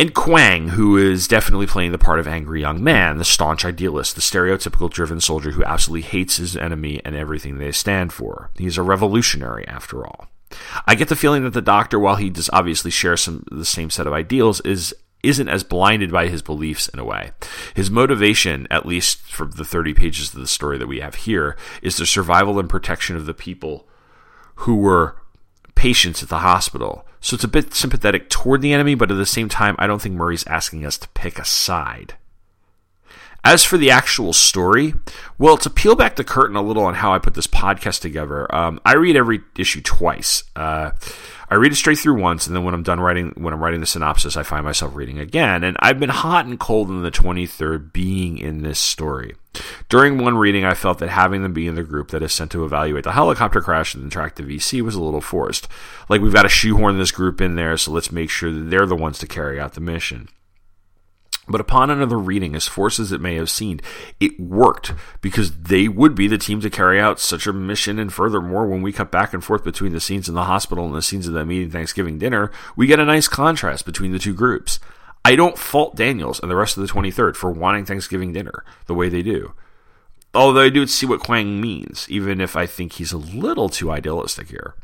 And 0.00 0.12
Quang, 0.12 0.70
who 0.70 0.96
is 0.96 1.28
definitely 1.28 1.68
playing 1.68 1.92
the 1.92 1.98
part 1.98 2.18
of 2.18 2.26
angry 2.26 2.60
young 2.60 2.82
man, 2.82 3.18
the 3.18 3.24
staunch 3.24 3.64
idealist, 3.64 4.16
the 4.16 4.20
stereotypical 4.20 4.90
driven 4.90 5.20
soldier 5.20 5.52
who 5.52 5.62
absolutely 5.62 6.02
hates 6.02 6.38
his 6.38 6.56
enemy 6.56 7.00
and 7.04 7.14
everything 7.14 7.58
they 7.58 7.70
stand 7.70 8.12
for. 8.12 8.50
He's 8.56 8.76
a 8.76 8.82
revolutionary, 8.82 9.64
after 9.68 10.04
all. 10.04 10.26
I 10.86 10.94
get 10.94 11.08
the 11.08 11.16
feeling 11.16 11.44
that 11.44 11.52
the 11.52 11.62
Doctor, 11.62 11.98
while 11.98 12.16
he 12.16 12.30
does 12.30 12.50
obviously 12.52 12.90
share 12.90 13.16
some 13.16 13.44
the 13.50 13.64
same 13.64 13.90
set 13.90 14.06
of 14.06 14.12
ideals, 14.12 14.60
is 14.62 14.94
isn't 15.22 15.48
as 15.48 15.64
blinded 15.64 16.12
by 16.12 16.28
his 16.28 16.42
beliefs 16.42 16.88
in 16.88 16.98
a 16.98 17.04
way. 17.04 17.32
His 17.74 17.90
motivation, 17.90 18.68
at 18.70 18.86
least 18.86 19.20
for 19.22 19.46
the 19.46 19.64
30 19.64 19.92
pages 19.94 20.32
of 20.32 20.40
the 20.40 20.46
story 20.46 20.78
that 20.78 20.86
we 20.86 21.00
have 21.00 21.16
here, 21.16 21.56
is 21.82 21.96
the 21.96 22.06
survival 22.06 22.58
and 22.58 22.68
protection 22.68 23.16
of 23.16 23.26
the 23.26 23.34
people 23.34 23.88
who 24.56 24.76
were 24.76 25.16
patients 25.74 26.22
at 26.22 26.28
the 26.28 26.38
hospital. 26.38 27.06
So 27.20 27.34
it's 27.34 27.44
a 27.44 27.48
bit 27.48 27.74
sympathetic 27.74 28.28
toward 28.30 28.62
the 28.62 28.72
enemy, 28.72 28.94
but 28.94 29.10
at 29.10 29.16
the 29.16 29.26
same 29.26 29.48
time, 29.48 29.74
I 29.78 29.86
don't 29.86 30.00
think 30.00 30.14
Murray's 30.14 30.46
asking 30.46 30.86
us 30.86 30.98
to 30.98 31.08
pick 31.08 31.38
a 31.38 31.44
side. 31.44 32.14
As 33.44 33.64
for 33.64 33.78
the 33.78 33.90
actual 33.90 34.32
story, 34.32 34.94
well, 35.38 35.56
to 35.58 35.70
peel 35.70 35.94
back 35.94 36.16
the 36.16 36.24
curtain 36.24 36.56
a 36.56 36.62
little 36.62 36.84
on 36.84 36.94
how 36.94 37.14
I 37.14 37.18
put 37.18 37.34
this 37.34 37.46
podcast 37.46 38.00
together, 38.00 38.52
um, 38.54 38.80
I 38.84 38.94
read 38.94 39.16
every 39.16 39.40
issue 39.56 39.80
twice. 39.80 40.42
Uh, 40.56 40.90
I 41.50 41.54
read 41.54 41.72
it 41.72 41.76
straight 41.76 41.98
through 41.98 42.20
once, 42.20 42.46
and 42.46 42.54
then 42.54 42.64
when 42.64 42.74
I'm 42.74 42.82
done 42.82 43.00
writing, 43.00 43.32
when 43.36 43.54
I'm 43.54 43.62
writing 43.62 43.80
the 43.80 43.86
synopsis, 43.86 44.36
I 44.36 44.42
find 44.42 44.64
myself 44.64 44.94
reading 44.94 45.18
again. 45.18 45.64
And 45.64 45.76
I've 45.80 45.98
been 45.98 46.10
hot 46.10 46.44
and 46.44 46.60
cold 46.60 46.90
in 46.90 47.02
the 47.02 47.10
23rd 47.10 47.92
being 47.92 48.38
in 48.38 48.62
this 48.62 48.78
story. 48.78 49.34
During 49.88 50.18
one 50.18 50.36
reading, 50.36 50.64
I 50.64 50.74
felt 50.74 50.98
that 50.98 51.08
having 51.08 51.42
them 51.42 51.54
be 51.54 51.66
in 51.66 51.74
the 51.74 51.82
group 51.82 52.10
that 52.10 52.22
is 52.22 52.34
sent 52.34 52.50
to 52.52 52.64
evaluate 52.64 53.04
the 53.04 53.12
helicopter 53.12 53.62
crash 53.62 53.94
and 53.94 54.12
track 54.12 54.34
the 54.34 54.42
VC 54.42 54.82
was 54.82 54.94
a 54.94 55.02
little 55.02 55.22
forced. 55.22 55.68
Like 56.08 56.20
we've 56.20 56.34
got 56.34 56.42
to 56.42 56.48
shoehorn 56.50 56.98
this 56.98 57.12
group 57.12 57.40
in 57.40 57.54
there, 57.54 57.76
so 57.78 57.92
let's 57.92 58.12
make 58.12 58.30
sure 58.30 58.52
that 58.52 58.68
they're 58.68 58.84
the 58.84 58.94
ones 58.94 59.18
to 59.20 59.26
carry 59.26 59.58
out 59.58 59.72
the 59.72 59.80
mission. 59.80 60.28
But 61.48 61.60
upon 61.60 61.90
another 61.90 62.18
reading, 62.18 62.54
as 62.54 62.68
forced 62.68 62.98
as 62.98 63.10
it 63.10 63.20
may 63.20 63.36
have 63.36 63.48
seemed, 63.48 63.82
it 64.20 64.38
worked 64.38 64.92
because 65.20 65.52
they 65.52 65.88
would 65.88 66.14
be 66.14 66.28
the 66.28 66.38
team 66.38 66.60
to 66.60 66.70
carry 66.70 67.00
out 67.00 67.18
such 67.18 67.46
a 67.46 67.52
mission. 67.52 67.98
And 67.98 68.12
furthermore, 68.12 68.66
when 68.66 68.82
we 68.82 68.92
cut 68.92 69.10
back 69.10 69.32
and 69.32 69.42
forth 69.42 69.64
between 69.64 69.92
the 69.92 70.00
scenes 70.00 70.28
in 70.28 70.34
the 70.34 70.44
hospital 70.44 70.84
and 70.84 70.94
the 70.94 71.02
scenes 71.02 71.26
of 71.26 71.34
them 71.34 71.48
meeting 71.48 71.70
Thanksgiving 71.70 72.18
dinner, 72.18 72.50
we 72.76 72.86
get 72.86 73.00
a 73.00 73.04
nice 73.04 73.28
contrast 73.28 73.86
between 73.86 74.12
the 74.12 74.18
two 74.18 74.34
groups. 74.34 74.78
I 75.24 75.36
don't 75.36 75.58
fault 75.58 75.96
Daniels 75.96 76.40
and 76.40 76.50
the 76.50 76.56
rest 76.56 76.76
of 76.76 76.86
the 76.86 76.92
23rd 76.92 77.36
for 77.36 77.50
wanting 77.50 77.86
Thanksgiving 77.86 78.32
dinner 78.32 78.64
the 78.86 78.94
way 78.94 79.08
they 79.08 79.22
do. 79.22 79.52
Although 80.34 80.62
I 80.62 80.68
do 80.68 80.86
see 80.86 81.06
what 81.06 81.20
Quang 81.20 81.60
means, 81.60 82.06
even 82.10 82.40
if 82.40 82.54
I 82.54 82.66
think 82.66 82.92
he's 82.92 83.12
a 83.12 83.18
little 83.18 83.68
too 83.68 83.90
idealistic 83.90 84.48
here. 84.48 84.74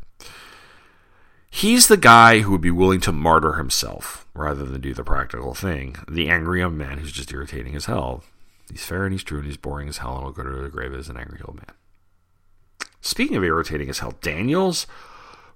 He's 1.55 1.87
the 1.87 1.95
guy 1.95 2.39
who 2.39 2.51
would 2.51 2.59
be 2.59 2.69
willing 2.69 2.99
to 2.99 3.13
martyr 3.13 3.53
himself 3.53 4.27
rather 4.33 4.65
than 4.65 4.81
do 4.81 4.93
the 4.93 5.05
practical 5.05 5.53
thing. 5.53 5.95
The 6.05 6.27
angry 6.27 6.59
young 6.59 6.77
man 6.77 6.97
who's 6.97 7.13
just 7.13 7.31
irritating 7.31 7.77
as 7.77 7.85
hell. 7.85 8.25
He's 8.69 8.83
fair 8.83 9.05
and 9.05 9.13
he's 9.13 9.23
true 9.23 9.37
and 9.37 9.47
he's 9.47 9.55
boring 9.55 9.87
as 9.87 9.99
hell 9.99 10.17
and 10.17 10.25
will 10.25 10.33
go 10.33 10.43
to 10.43 10.49
the 10.49 10.67
grave 10.67 10.93
as 10.93 11.07
an 11.07 11.15
angry 11.15 11.39
old 11.45 11.55
man. 11.55 11.71
Speaking 12.99 13.37
of 13.37 13.43
irritating 13.45 13.89
as 13.89 13.99
hell, 13.99 14.15
Daniels, 14.21 14.85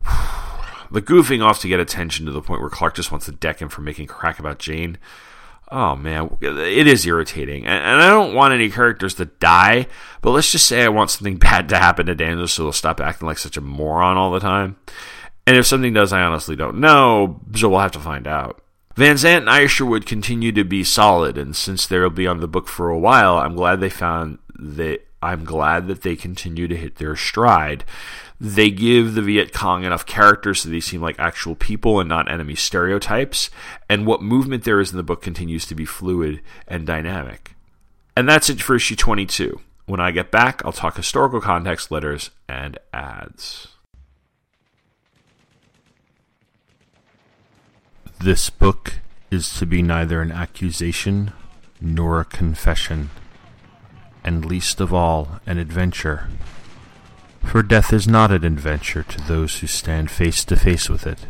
the 0.90 1.02
goofing 1.02 1.44
off 1.44 1.60
to 1.60 1.68
get 1.68 1.82
attention 1.82 2.26
to 2.28 2.32
the 2.32 2.42
point 2.42 2.62
where 2.62 2.70
Clark 2.70 2.96
just 2.96 3.12
wants 3.12 3.26
to 3.26 3.34
deck 3.34 3.62
him 3.62 3.68
for 3.68 3.82
making 3.82 4.08
crack 4.08 4.40
about 4.40 4.58
Jane. 4.58 4.98
Oh 5.70 5.98
man, 5.98 6.38
it 6.40 6.88
is 6.88 7.06
irritating. 7.06 7.66
And 7.66 8.02
I 8.02 8.10
don't 8.10 8.34
want 8.34 8.54
any 8.54 8.70
characters 8.70 9.16
to 9.16 9.26
die, 9.26 9.88
but 10.22 10.32
let's 10.32 10.54
just 10.54 10.66
say 10.66 10.82
I 10.82 10.88
want 10.88 11.12
something 11.12 11.36
bad 11.40 11.68
to 11.68 11.78
happen 11.78 12.06
to 12.06 12.16
Daniels 12.16 12.54
so 12.54 12.64
he'll 12.64 12.72
stop 12.72 13.02
acting 13.02 13.28
like 13.28 13.38
such 13.38 13.58
a 13.58 13.62
moron 13.62 14.16
all 14.16 14.32
the 14.32 14.40
time. 14.40 14.78
And 15.50 15.58
if 15.58 15.66
something 15.66 15.96
does, 15.96 16.14
I 16.14 16.22
honestly 16.22 16.56
don't 16.56 16.78
know, 16.78 17.40
so 17.56 17.70
we'll 17.70 17.80
have 17.80 17.94
to 17.94 18.00
find 18.00 18.28
out. 18.28 18.62
Vansant 18.96 19.48
and 19.48 19.50
Isherwood 19.50 20.06
continue 20.06 20.52
to 20.52 20.64
be 20.64 20.84
solid, 20.84 21.40
and 21.40 21.56
since 21.56 21.88
they'll 21.88 22.12
be 22.12 22.28
on 22.28 22.40
the 22.40 22.48
book 22.48 22.68
for 22.68 22.90
a 22.90 23.00
while, 23.00 23.40
I'm 23.40 23.56
glad 23.56 23.80
they 23.80 23.90
found 23.90 24.38
that 24.60 25.08
I'm 25.24 25.46
glad 25.46 25.88
that 25.88 26.04
they 26.04 26.16
continue 26.16 26.68
to 26.68 26.78
hit 26.78 26.98
their 26.98 27.16
stride. 27.16 27.84
They 28.40 28.70
give 28.70 29.16
the 29.16 29.24
Viet 29.24 29.52
Cong 29.52 29.86
enough 29.86 30.06
characters 30.06 30.62
so 30.62 30.70
they 30.70 30.80
seem 30.80 31.02
like 31.02 31.18
actual 31.18 31.56
people 31.56 32.00
and 32.00 32.08
not 32.08 32.32
enemy 32.32 32.54
stereotypes, 32.54 33.50
and 33.90 34.06
what 34.06 34.22
movement 34.22 34.66
there 34.66 34.80
is 34.80 34.92
in 34.92 34.98
the 34.98 35.04
book 35.04 35.24
continues 35.24 35.66
to 35.66 35.74
be 35.74 35.84
fluid 35.84 36.42
and 36.68 36.86
dynamic. 36.86 37.56
And 38.16 38.30
that's 38.30 38.52
it 38.52 38.62
for 38.62 38.76
issue 38.76 38.96
22. 38.96 39.60
When 39.88 40.00
I 40.00 40.12
get 40.12 40.30
back, 40.30 40.64
I'll 40.64 40.72
talk 40.72 40.96
historical 40.96 41.42
context, 41.42 41.90
letters, 41.90 42.30
and 42.48 42.78
ads. 42.94 43.70
This 48.22 48.50
book 48.50 48.96
is 49.32 49.58
to 49.60 49.66
be 49.66 49.82
neither 49.82 50.22
an 50.22 50.30
accusation 50.30 51.32
nor 51.80 52.20
a 52.20 52.26
confession. 52.26 53.12
and 54.26 54.44
least 54.44 54.82
of 54.82 54.94
all, 54.94 55.40
an 55.46 55.58
adventure. 55.58 56.28
For 57.46 57.64
death 57.64 57.94
is 57.94 58.10
not 58.10 58.32
an 58.32 58.44
adventure 58.44 59.04
to 59.04 59.22
those 59.22 59.60
who 59.60 59.68
stand 59.68 60.12
face 60.12 60.44
to 60.44 60.58
face 60.58 60.90
with 60.90 61.08
it. 61.08 61.26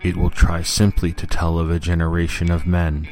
It 0.00 0.16
will 0.16 0.30
try 0.30 0.62
simply 0.62 1.12
to 1.14 1.26
tell 1.26 1.58
of 1.58 1.72
a 1.72 1.80
generation 1.80 2.48
of 2.48 2.64
men 2.64 3.08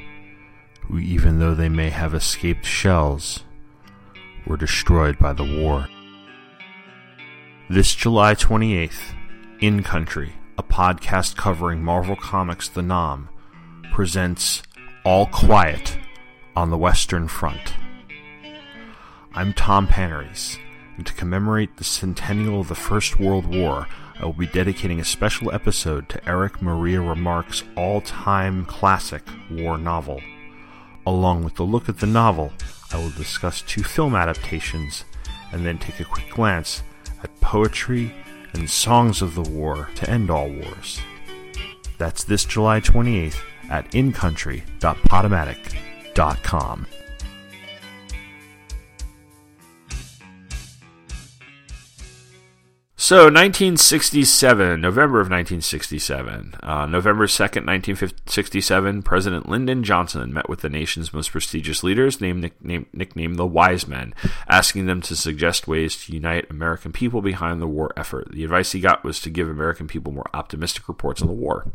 who, 0.83 1.01
even 1.01 1.41
though 1.41 1.57
they 1.57 1.69
may 1.69 1.91
have 1.91 2.15
escaped 2.15 2.65
shells, 2.65 3.43
were 4.47 4.57
destroyed 4.57 5.19
by 5.19 5.33
the 5.33 5.45
war. 5.45 5.89
This 7.69 7.93
July 7.97 8.37
28th, 8.37 9.15
In 9.61 9.83
Country, 9.83 10.35
a 10.61 10.63
podcast 10.63 11.37
covering 11.37 11.83
Marvel 11.83 12.17
Comics 12.17 12.69
The 12.69 12.83
Nam, 12.83 13.31
presents 13.95 14.63
All 15.07 15.25
Quiet 15.25 15.97
on 16.55 16.69
the 16.69 16.77
Western 16.77 17.29
Front. 17.29 17.73
I'm 19.33 19.55
Tom 19.55 19.87
Panarese, 19.87 20.59
and 20.99 21.07
to 21.07 21.15
commemorate 21.15 21.79
the 21.79 21.85
centennial 21.85 22.61
of 22.61 22.69
the 22.69 22.75
First 22.75 23.19
World 23.19 23.47
War, 23.47 23.89
I 24.21 24.27
will 24.27 24.35
be 24.35 24.47
dedicating 24.49 25.01
a 25.01 25.05
special 25.05 25.51
episode 25.51 26.11
to 26.11 26.29
Erich 26.29 26.61
Maria 26.61 27.01
Remarque's 27.01 27.65
all 27.75 28.03
time 28.03 28.67
classic 28.67 29.23
war 29.51 29.79
novel. 29.79 30.21
Along 31.07 31.43
with 31.43 31.55
the 31.55 31.63
look 31.63 31.89
at 31.89 32.01
the 32.01 32.07
novel, 32.07 32.53
I 32.93 32.99
will 32.99 33.13
discuss 33.13 33.63
two 33.63 33.83
film 33.83 34.15
adaptations 34.15 35.07
and 35.53 35.65
then 35.65 35.79
take 35.79 36.01
a 36.01 36.05
quick 36.05 36.29
glance 36.29 36.83
at 37.23 37.41
poetry 37.41 38.13
and 38.55 38.69
songs 38.69 39.23
of 39.23 39.35
the 39.35 39.43
war 39.43 39.89
to 39.97 40.11
end 40.11 40.31
all 40.31 40.51
wars. 40.51 41.01
That's 41.99 42.25
this 42.25 42.45
July 42.45 42.81
28th 42.81 43.41
at 43.71 43.91
incountry.podomatic.com. 43.93 46.87
So, 53.11 53.25
1967, 53.25 54.81
November 54.81 55.19
of 55.19 55.27
1967. 55.27 56.55
Uh, 56.63 56.87
November 56.87 57.27
2nd, 57.27 57.67
1967, 57.67 59.03
President 59.03 59.49
Lyndon 59.49 59.83
Johnson 59.83 60.33
met 60.33 60.49
with 60.49 60.61
the 60.61 60.69
nation's 60.69 61.13
most 61.13 61.33
prestigious 61.33 61.83
leaders, 61.83 62.21
named, 62.21 62.41
nicknamed, 62.41 62.87
nicknamed 62.93 63.35
the 63.35 63.49
Wise 63.49 63.89
Men, 63.89 64.15
asking 64.47 64.87
them 64.87 65.01
to 65.01 65.17
suggest 65.17 65.67
ways 65.67 66.05
to 66.05 66.13
unite 66.13 66.49
American 66.51 66.93
people 66.93 67.21
behind 67.21 67.61
the 67.61 67.67
war 67.67 67.91
effort. 67.97 68.31
The 68.31 68.45
advice 68.45 68.71
he 68.71 68.79
got 68.79 69.03
was 69.03 69.21
to 69.23 69.31
give 69.31 69.49
American 69.49 69.89
people 69.89 70.13
more 70.13 70.31
optimistic 70.33 70.87
reports 70.87 71.21
on 71.21 71.27
the 71.27 71.35
war. 71.35 71.67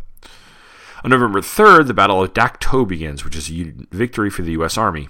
On 1.03 1.09
November 1.09 1.41
3rd, 1.41 1.87
the 1.87 1.93
Battle 1.93 2.23
of 2.23 2.33
Dak 2.33 2.61
To 2.61 2.85
begins, 2.85 3.25
which 3.25 3.35
is 3.35 3.51
a 3.51 3.73
victory 3.91 4.29
for 4.29 4.43
the 4.43 4.53
U.S. 4.53 4.77
Army 4.77 5.09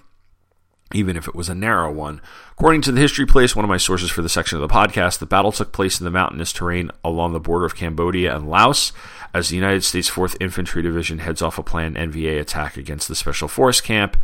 even 0.94 1.18
if 1.18 1.28
it 1.28 1.36
was 1.36 1.50
a 1.50 1.56
narrow 1.56 1.92
one. 1.92 2.22
According 2.52 2.82
to 2.84 2.92
the 2.92 3.02
History 3.02 3.26
Place, 3.26 3.56
one 3.56 3.66
of 3.66 3.70
my 3.70 3.78
sources 3.78 4.12
for 4.12 4.22
the 4.22 4.30
section 4.30 4.62
of 4.62 4.68
the 4.68 4.74
podcast, 4.74 5.20
the 5.20 5.26
battle 5.26 5.52
took 5.52 5.72
place 5.72 6.00
in 6.00 6.06
the 6.06 6.12
mountainous 6.12 6.54
terrain 6.54 6.92
along 7.04 7.34
the 7.34 7.40
border 7.40 7.66
of 7.66 7.76
Cambodia 7.76 8.36
and 8.36 8.50
Laos 8.50 8.94
as 9.34 9.50
the 9.50 9.56
United 9.56 9.84
States 9.84 10.10
4th 10.10 10.38
Infantry 10.40 10.82
Division 10.82 11.20
heads 11.20 11.42
off 11.42 11.58
a 11.58 11.64
planned 11.64 11.98
NVA 11.98 12.40
attack 12.40 12.78
against 12.78 13.08
the 13.08 13.16
Special 13.16 13.48
Force 13.48 13.82
camp 13.82 14.16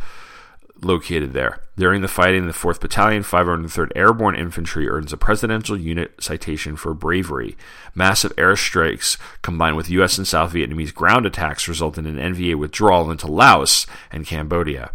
located 0.82 1.32
there. 1.32 1.60
During 1.76 2.02
the 2.02 2.08
fighting, 2.08 2.46
the 2.46 2.52
4th 2.52 2.80
Battalion, 2.80 3.22
503rd 3.22 3.90
Airborne 3.94 4.34
Infantry 4.34 4.88
earns 4.88 5.12
a 5.12 5.16
Presidential 5.16 5.76
Unit 5.76 6.22
Citation 6.22 6.76
for 6.76 6.94
bravery. 6.94 7.56
Massive 7.94 8.34
airstrikes 8.36 9.16
combined 9.42 9.76
with 9.76 9.90
U.S. 9.90 10.18
and 10.18 10.26
South 10.26 10.52
Vietnamese 10.52 10.94
ground 10.94 11.26
attacks 11.26 11.68
resulted 11.68 12.06
in 12.06 12.16
NVA 12.16 12.56
withdrawal 12.56 13.10
into 13.10 13.26
Laos 13.26 13.86
and 14.10 14.26
Cambodia. 14.26 14.90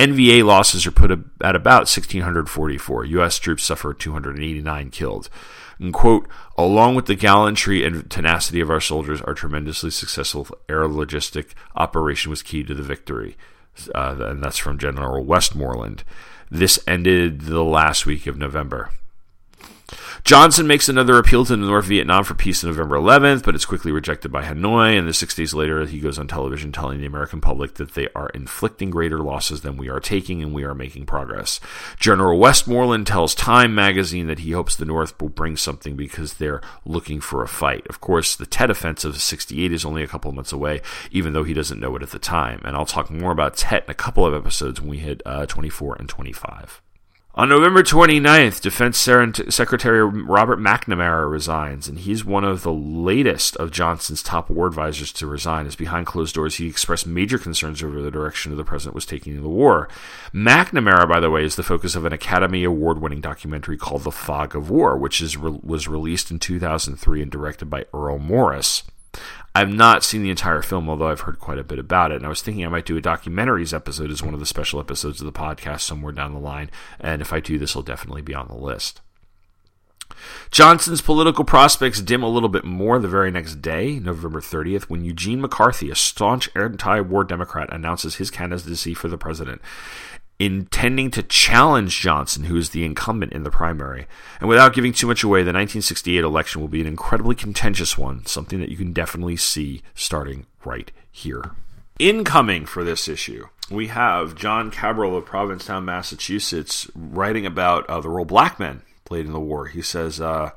NVA 0.00 0.42
losses 0.42 0.86
are 0.86 0.90
put 0.90 1.10
at 1.10 1.54
about 1.54 1.80
1,644. 1.80 3.04
U.S. 3.04 3.38
troops 3.38 3.64
suffered 3.64 4.00
289 4.00 4.90
killed. 4.90 5.28
And 5.78 5.92
quote, 5.92 6.26
along 6.56 6.94
with 6.94 7.04
the 7.04 7.14
gallantry 7.14 7.84
and 7.84 8.10
tenacity 8.10 8.62
of 8.62 8.70
our 8.70 8.80
soldiers, 8.80 9.20
our 9.20 9.34
tremendously 9.34 9.90
successful 9.90 10.48
air 10.70 10.84
logistic 10.84 11.48
operation 11.76 12.30
was 12.30 12.42
key 12.42 12.64
to 12.64 12.72
the 12.72 12.82
victory. 12.82 13.36
Uh, 13.94 14.16
and 14.20 14.42
that's 14.42 14.56
from 14.56 14.78
General 14.78 15.22
Westmoreland. 15.22 16.02
This 16.50 16.82
ended 16.86 17.42
the 17.42 17.62
last 17.62 18.06
week 18.06 18.26
of 18.26 18.38
November. 18.38 18.92
Johnson 20.24 20.66
makes 20.66 20.88
another 20.88 21.18
appeal 21.18 21.44
to 21.44 21.56
North 21.56 21.86
Vietnam 21.86 22.24
for 22.24 22.34
peace 22.34 22.62
on 22.62 22.70
November 22.70 22.96
11th, 22.96 23.44
but 23.44 23.54
it's 23.54 23.64
quickly 23.64 23.90
rejected 23.90 24.30
by 24.30 24.44
Hanoi. 24.44 24.98
And 24.98 25.08
the 25.08 25.14
six 25.14 25.34
days 25.34 25.54
later, 25.54 25.84
he 25.86 25.98
goes 25.98 26.18
on 26.18 26.28
television 26.28 26.72
telling 26.72 27.00
the 27.00 27.06
American 27.06 27.40
public 27.40 27.74
that 27.74 27.94
they 27.94 28.08
are 28.14 28.28
inflicting 28.30 28.90
greater 28.90 29.18
losses 29.18 29.62
than 29.62 29.76
we 29.76 29.88
are 29.88 30.00
taking, 30.00 30.42
and 30.42 30.54
we 30.54 30.64
are 30.64 30.74
making 30.74 31.06
progress. 31.06 31.60
General 31.98 32.38
Westmoreland 32.38 33.06
tells 33.06 33.34
Time 33.34 33.74
magazine 33.74 34.26
that 34.26 34.40
he 34.40 34.52
hopes 34.52 34.76
the 34.76 34.84
North 34.84 35.20
will 35.20 35.28
bring 35.28 35.56
something 35.56 35.96
because 35.96 36.34
they're 36.34 36.60
looking 36.84 37.20
for 37.20 37.42
a 37.42 37.48
fight. 37.48 37.86
Of 37.88 38.00
course, 38.00 38.36
the 38.36 38.46
Tet 38.46 38.70
Offensive 38.70 39.14
of 39.14 39.22
68 39.22 39.72
is 39.72 39.84
only 39.84 40.02
a 40.02 40.08
couple 40.08 40.32
months 40.32 40.52
away, 40.52 40.82
even 41.10 41.32
though 41.32 41.44
he 41.44 41.54
doesn't 41.54 41.80
know 41.80 41.96
it 41.96 42.02
at 42.02 42.10
the 42.10 42.18
time. 42.18 42.60
And 42.64 42.76
I'll 42.76 42.86
talk 42.86 43.10
more 43.10 43.32
about 43.32 43.56
Tet 43.56 43.84
in 43.84 43.90
a 43.90 43.94
couple 43.94 44.26
of 44.26 44.34
episodes 44.34 44.80
when 44.80 44.90
we 44.90 44.98
hit 44.98 45.22
uh, 45.24 45.46
24 45.46 45.96
and 45.96 46.08
25. 46.08 46.82
On 47.36 47.48
November 47.48 47.84
29th, 47.84 48.60
Defense 48.60 48.98
Secretary 48.98 50.04
Robert 50.04 50.58
McNamara 50.58 51.30
resigns, 51.30 51.86
and 51.86 52.00
he's 52.00 52.24
one 52.24 52.42
of 52.42 52.64
the 52.64 52.72
latest 52.72 53.54
of 53.56 53.70
Johnson's 53.70 54.20
top 54.20 54.50
war 54.50 54.66
advisors 54.66 55.12
to 55.12 55.28
resign. 55.28 55.68
As 55.68 55.76
behind 55.76 56.06
closed 56.06 56.34
doors, 56.34 56.56
he 56.56 56.66
expressed 56.66 57.06
major 57.06 57.38
concerns 57.38 57.84
over 57.84 58.02
the 58.02 58.10
direction 58.10 58.56
the 58.56 58.64
president 58.64 58.96
was 58.96 59.06
taking 59.06 59.36
in 59.36 59.42
the 59.42 59.48
war. 59.48 59.88
McNamara, 60.34 61.08
by 61.08 61.20
the 61.20 61.30
way, 61.30 61.44
is 61.44 61.54
the 61.54 61.62
focus 61.62 61.94
of 61.94 62.04
an 62.04 62.12
Academy 62.12 62.64
Award 62.64 63.00
winning 63.00 63.20
documentary 63.20 63.76
called 63.76 64.02
The 64.02 64.10
Fog 64.10 64.56
of 64.56 64.68
War, 64.68 64.98
which 64.98 65.20
is 65.20 65.38
was 65.38 65.86
released 65.86 66.32
in 66.32 66.40
2003 66.40 67.22
and 67.22 67.30
directed 67.30 67.70
by 67.70 67.86
Errol 67.94 68.18
Morris. 68.18 68.82
I've 69.60 69.68
not 69.68 70.02
seen 70.02 70.22
the 70.22 70.30
entire 70.30 70.62
film, 70.62 70.88
although 70.88 71.10
I've 71.10 71.20
heard 71.20 71.38
quite 71.38 71.58
a 71.58 71.64
bit 71.64 71.78
about 71.78 72.12
it. 72.12 72.16
And 72.16 72.24
I 72.24 72.30
was 72.30 72.40
thinking 72.40 72.64
I 72.64 72.70
might 72.70 72.86
do 72.86 72.96
a 72.96 73.02
documentaries 73.02 73.74
episode 73.74 74.10
as 74.10 74.22
one 74.22 74.32
of 74.32 74.40
the 74.40 74.46
special 74.46 74.80
episodes 74.80 75.20
of 75.20 75.26
the 75.26 75.38
podcast 75.38 75.80
somewhere 75.80 76.14
down 76.14 76.32
the 76.32 76.40
line. 76.40 76.70
And 76.98 77.20
if 77.20 77.30
I 77.30 77.40
do, 77.40 77.58
this 77.58 77.74
will 77.74 77.82
definitely 77.82 78.22
be 78.22 78.32
on 78.34 78.48
the 78.48 78.54
list. 78.54 79.02
Johnson's 80.50 81.02
political 81.02 81.44
prospects 81.44 82.00
dim 82.00 82.22
a 82.22 82.28
little 82.28 82.48
bit 82.48 82.64
more 82.64 82.98
the 82.98 83.06
very 83.06 83.30
next 83.30 83.56
day, 83.56 83.98
November 83.98 84.40
30th, 84.40 84.84
when 84.84 85.04
Eugene 85.04 85.42
McCarthy, 85.42 85.90
a 85.90 85.94
staunch 85.94 86.48
anti 86.56 87.00
war 87.00 87.22
Democrat, 87.22 87.70
announces 87.70 88.14
his 88.14 88.30
candidacy 88.30 88.94
for 88.94 89.08
the 89.08 89.18
president 89.18 89.60
intending 90.40 91.10
to 91.10 91.22
challenge 91.22 92.00
Johnson, 92.00 92.44
who 92.44 92.56
is 92.56 92.70
the 92.70 92.82
incumbent 92.82 93.34
in 93.34 93.42
the 93.42 93.50
primary. 93.50 94.06
And 94.40 94.48
without 94.48 94.72
giving 94.72 94.94
too 94.94 95.06
much 95.06 95.22
away, 95.22 95.40
the 95.40 95.52
1968 95.52 96.24
election 96.24 96.62
will 96.62 96.68
be 96.68 96.80
an 96.80 96.86
incredibly 96.86 97.34
contentious 97.34 97.98
one, 97.98 98.24
something 98.24 98.58
that 98.58 98.70
you 98.70 98.76
can 98.78 98.94
definitely 98.94 99.36
see 99.36 99.82
starting 99.94 100.46
right 100.64 100.90
here. 101.12 101.52
Incoming 101.98 102.64
for 102.64 102.82
this 102.82 103.06
issue, 103.06 103.48
we 103.70 103.88
have 103.88 104.34
John 104.34 104.70
Cabral 104.70 105.14
of 105.14 105.26
Provincetown, 105.26 105.84
Massachusetts, 105.84 106.90
writing 106.94 107.44
about 107.44 107.88
uh, 107.90 108.00
the 108.00 108.08
role 108.08 108.24
black 108.24 108.58
men 108.58 108.80
played 109.04 109.26
in 109.26 109.32
the 109.32 109.40
war. 109.40 109.66
He 109.66 109.82
says, 109.82 110.22
uh, 110.22 110.52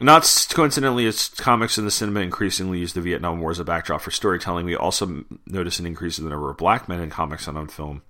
not 0.00 0.48
coincidentally, 0.52 1.06
as 1.06 1.28
comics 1.28 1.78
and 1.78 1.86
the 1.86 1.92
cinema 1.92 2.20
increasingly 2.20 2.80
use 2.80 2.92
the 2.92 3.00
Vietnam 3.00 3.40
War 3.40 3.52
as 3.52 3.60
a 3.60 3.64
backdrop 3.64 4.00
for 4.00 4.10
storytelling, 4.10 4.66
we 4.66 4.74
also 4.74 5.24
notice 5.46 5.78
an 5.78 5.86
increase 5.86 6.18
in 6.18 6.24
the 6.24 6.30
number 6.30 6.50
of 6.50 6.56
black 6.56 6.88
men 6.88 6.98
in 6.98 7.10
comics 7.10 7.46
and 7.46 7.56
on 7.56 7.68
film 7.68 8.02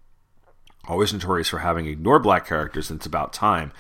always 0.89 1.13
notorious 1.13 1.49
for 1.49 1.59
having 1.59 1.87
ignored 1.87 2.23
black 2.23 2.47
characters, 2.47 2.91
and 2.91 2.99
it's 2.99 3.07
about 3.07 3.33
time. 3.33 3.73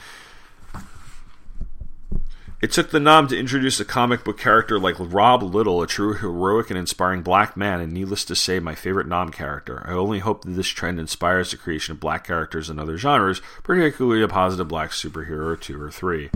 It 2.64 2.72
took 2.72 2.90
the 2.90 3.00
Nam 3.00 3.28
to 3.28 3.38
introduce 3.38 3.78
a 3.78 3.84
comic 3.84 4.24
book 4.24 4.38
character 4.38 4.78
like 4.78 4.96
Rob 4.98 5.42
Little, 5.42 5.82
a 5.82 5.86
true 5.86 6.14
heroic 6.14 6.70
and 6.70 6.78
inspiring 6.78 7.20
black 7.20 7.58
man, 7.58 7.78
and 7.78 7.92
needless 7.92 8.24
to 8.24 8.34
say, 8.34 8.58
my 8.58 8.74
favorite 8.74 9.06
Nam 9.06 9.28
character. 9.30 9.84
I 9.86 9.92
only 9.92 10.20
hope 10.20 10.44
that 10.44 10.52
this 10.52 10.68
trend 10.68 10.98
inspires 10.98 11.50
the 11.50 11.58
creation 11.58 11.92
of 11.92 12.00
black 12.00 12.26
characters 12.26 12.70
in 12.70 12.78
other 12.78 12.96
genres, 12.96 13.42
particularly 13.62 14.22
a 14.22 14.28
positive 14.28 14.66
black 14.66 14.92
superhero 14.92 15.44
or 15.44 15.56
two 15.56 15.78
or 15.78 15.90
three. 15.90 16.30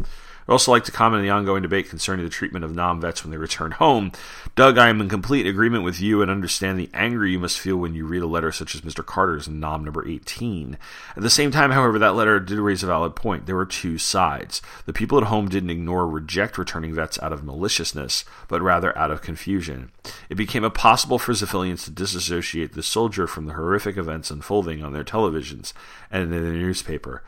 I'd 0.49 0.52
also 0.52 0.71
like 0.71 0.85
to 0.85 0.93
comment 0.93 1.19
on 1.19 1.25
the 1.25 1.31
ongoing 1.31 1.61
debate 1.61 1.90
concerning 1.90 2.25
the 2.25 2.31
treatment 2.31 2.64
of 2.64 2.75
Nam 2.75 3.02
vets 3.02 3.23
when 3.23 3.31
they 3.31 3.37
return 3.37 3.73
home. 3.73 4.12
Doug, 4.57 4.78
I 4.78 4.88
am 4.88 4.99
in 5.02 5.11
complete 5.11 5.47
agreement 5.47 5.85
with 5.85 6.00
you 6.00 6.23
and 6.23 6.31
understand 6.31 6.78
the 6.78 6.88
anger 6.95 7.26
you 7.26 7.38
must 7.38 7.59
feel 7.59 7.76
when 7.76 7.95
you 7.95 8.07
read 8.07 8.23
a 8.23 8.26
letter 8.26 8.50
such 8.50 8.75
as 8.75 8.81
Mr. 8.81 9.05
Carter's 9.05 9.47
in 9.47 9.61
Nam 9.61 9.85
number 9.85 10.09
18. 10.09 10.78
At 11.14 11.23
the 11.23 11.28
same 11.28 11.50
time, 11.50 11.73
however, 11.73 11.99
that 11.99 12.14
letter 12.14 12.40
did 12.40 12.59
raise 12.61 12.83
a 12.83 12.87
valid 12.87 13.14
point. 13.14 13.45
There 13.45 13.57
were 13.57 13.67
two 13.67 13.99
sides. 13.99 14.62
The 14.87 14.95
people 14.95 15.19
at 15.19 15.25
home 15.25 15.50
didn't 15.50 15.69
ignore 15.69 16.05
or 16.05 16.09
reject 16.09 16.57
returning 16.57 16.95
vets 16.95 17.19
out 17.23 17.35
of 17.35 17.45
maliciousness, 17.45 18.25
but 18.49 18.62
rather 18.62 18.97
out 18.97 19.11
of 19.11 19.21
confusion. 19.21 19.90
It 20.31 20.37
became 20.37 20.64
impossible 20.64 21.19
for 21.19 21.35
civilians 21.35 21.85
to 21.85 21.90
disassociate 21.90 22.73
the 22.73 22.83
soldier 22.83 23.26
from 23.26 23.45
the 23.45 23.52
horrific 23.52 23.99
events 23.99 24.31
unfolding 24.31 24.83
on 24.83 24.95
their 24.95 25.05
televisions 25.05 25.75
and 26.11 26.33
in 26.33 26.43
the 26.43 26.52
newspaper. 26.52 27.23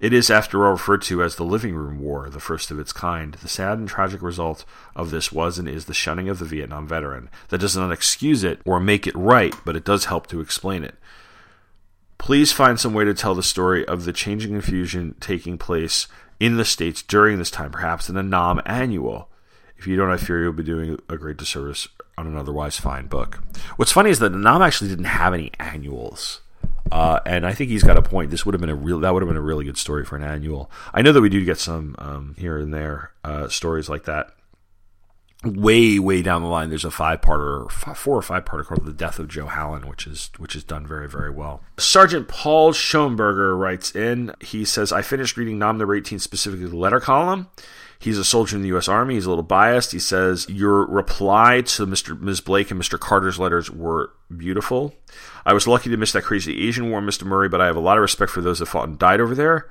It 0.00 0.14
is, 0.14 0.30
after 0.30 0.64
all, 0.64 0.72
referred 0.72 1.02
to 1.02 1.22
as 1.22 1.36
the 1.36 1.44
Living 1.44 1.74
Room 1.74 2.00
War, 2.00 2.30
the 2.30 2.40
first 2.40 2.70
of 2.70 2.78
its 2.78 2.92
kind. 2.92 3.34
The 3.34 3.48
sad 3.48 3.78
and 3.78 3.86
tragic 3.86 4.22
result 4.22 4.64
of 4.96 5.10
this 5.10 5.30
was 5.30 5.58
and 5.58 5.68
is 5.68 5.84
the 5.84 5.92
shunning 5.92 6.30
of 6.30 6.38
the 6.38 6.46
Vietnam 6.46 6.88
veteran. 6.88 7.28
That 7.48 7.58
does 7.58 7.76
not 7.76 7.92
excuse 7.92 8.42
it 8.42 8.62
or 8.64 8.80
make 8.80 9.06
it 9.06 9.14
right, 9.14 9.54
but 9.62 9.76
it 9.76 9.84
does 9.84 10.06
help 10.06 10.26
to 10.28 10.40
explain 10.40 10.84
it. 10.84 10.94
Please 12.16 12.50
find 12.50 12.80
some 12.80 12.94
way 12.94 13.04
to 13.04 13.12
tell 13.12 13.34
the 13.34 13.42
story 13.42 13.86
of 13.86 14.06
the 14.06 14.12
changing 14.12 14.54
infusion 14.54 15.16
taking 15.20 15.58
place 15.58 16.08
in 16.38 16.56
the 16.56 16.64
States 16.64 17.02
during 17.02 17.38
this 17.38 17.50
time, 17.50 17.70
perhaps 17.70 18.08
in 18.08 18.16
a 18.16 18.22
Nam 18.22 18.62
annual. 18.64 19.28
If 19.76 19.86
you 19.86 19.96
don't, 19.96 20.10
I 20.10 20.16
fear 20.16 20.42
you'll 20.42 20.52
be 20.52 20.62
doing 20.62 20.98
a 21.10 21.18
great 21.18 21.36
disservice 21.36 21.88
on 22.16 22.26
an 22.26 22.36
otherwise 22.36 22.78
fine 22.78 23.06
book. 23.06 23.42
What's 23.76 23.92
funny 23.92 24.08
is 24.10 24.18
that 24.20 24.32
the 24.32 24.38
Nam 24.38 24.62
actually 24.62 24.88
didn't 24.88 25.04
have 25.04 25.34
any 25.34 25.52
annuals. 25.58 26.40
Uh, 26.92 27.20
and 27.24 27.46
I 27.46 27.52
think 27.52 27.70
he's 27.70 27.84
got 27.84 27.96
a 27.96 28.02
point. 28.02 28.30
This 28.30 28.44
would 28.44 28.54
have 28.54 28.60
been 28.60 28.70
a 28.70 28.74
real 28.74 29.00
that 29.00 29.12
would 29.12 29.22
have 29.22 29.28
been 29.28 29.36
a 29.36 29.42
really 29.42 29.64
good 29.64 29.78
story 29.78 30.04
for 30.04 30.16
an 30.16 30.22
annual. 30.22 30.70
I 30.92 31.02
know 31.02 31.12
that 31.12 31.20
we 31.20 31.28
do 31.28 31.44
get 31.44 31.58
some 31.58 31.94
um, 31.98 32.34
here 32.38 32.58
and 32.58 32.74
there 32.74 33.12
uh, 33.24 33.48
stories 33.48 33.88
like 33.88 34.04
that. 34.04 34.32
Way, 35.42 35.98
way 35.98 36.20
down 36.20 36.42
the 36.42 36.48
line, 36.48 36.68
there's 36.68 36.84
a 36.84 36.90
five 36.90 37.22
parter, 37.22 37.70
four 37.70 38.18
or 38.18 38.22
five 38.22 38.44
parter 38.44 38.66
called 38.66 38.84
"The 38.84 38.92
Death 38.92 39.18
of 39.18 39.28
Joe 39.28 39.46
Hallen," 39.46 39.88
which 39.88 40.06
is 40.06 40.30
which 40.36 40.54
is 40.54 40.64
done 40.64 40.86
very, 40.86 41.08
very 41.08 41.30
well. 41.30 41.62
Sergeant 41.78 42.28
Paul 42.28 42.72
Schoenberger 42.72 43.58
writes 43.58 43.94
in. 43.96 44.34
He 44.40 44.66
says, 44.66 44.92
"I 44.92 45.00
finished 45.00 45.38
reading 45.38 45.58
Nam 45.58 45.78
Number 45.78 45.94
18, 45.94 46.18
specifically 46.18 46.66
the 46.66 46.76
letter 46.76 47.00
column." 47.00 47.48
He's 47.98 48.18
a 48.18 48.24
soldier 48.24 48.56
in 48.56 48.62
the 48.62 48.68
U.S. 48.68 48.88
Army. 48.88 49.14
He's 49.14 49.26
a 49.26 49.28
little 49.28 49.42
biased. 49.42 49.92
He 49.92 49.98
says 49.98 50.46
your 50.48 50.86
reply 50.86 51.60
to 51.62 51.86
Mr. 51.86 52.18
Ms. 52.18 52.40
Blake 52.40 52.70
and 52.70 52.80
Mr. 52.80 52.98
Carter's 52.98 53.38
letters 53.38 53.70
were 53.70 54.12
beautiful. 54.34 54.94
I 55.44 55.52
was 55.52 55.66
lucky 55.66 55.90
to 55.90 55.98
miss 55.98 56.12
that 56.12 56.22
crazy 56.24 56.66
Asian 56.66 56.90
war, 56.90 57.02
Mr. 57.02 57.24
Murray, 57.24 57.50
but 57.50 57.60
I 57.60 57.66
have 57.66 57.76
a 57.76 57.80
lot 57.80 57.98
of 57.98 58.02
respect 58.02 58.32
for 58.32 58.40
those 58.40 58.58
that 58.58 58.66
fought 58.66 58.88
and 58.88 58.98
died 58.98 59.20
over 59.20 59.34
there. 59.34 59.70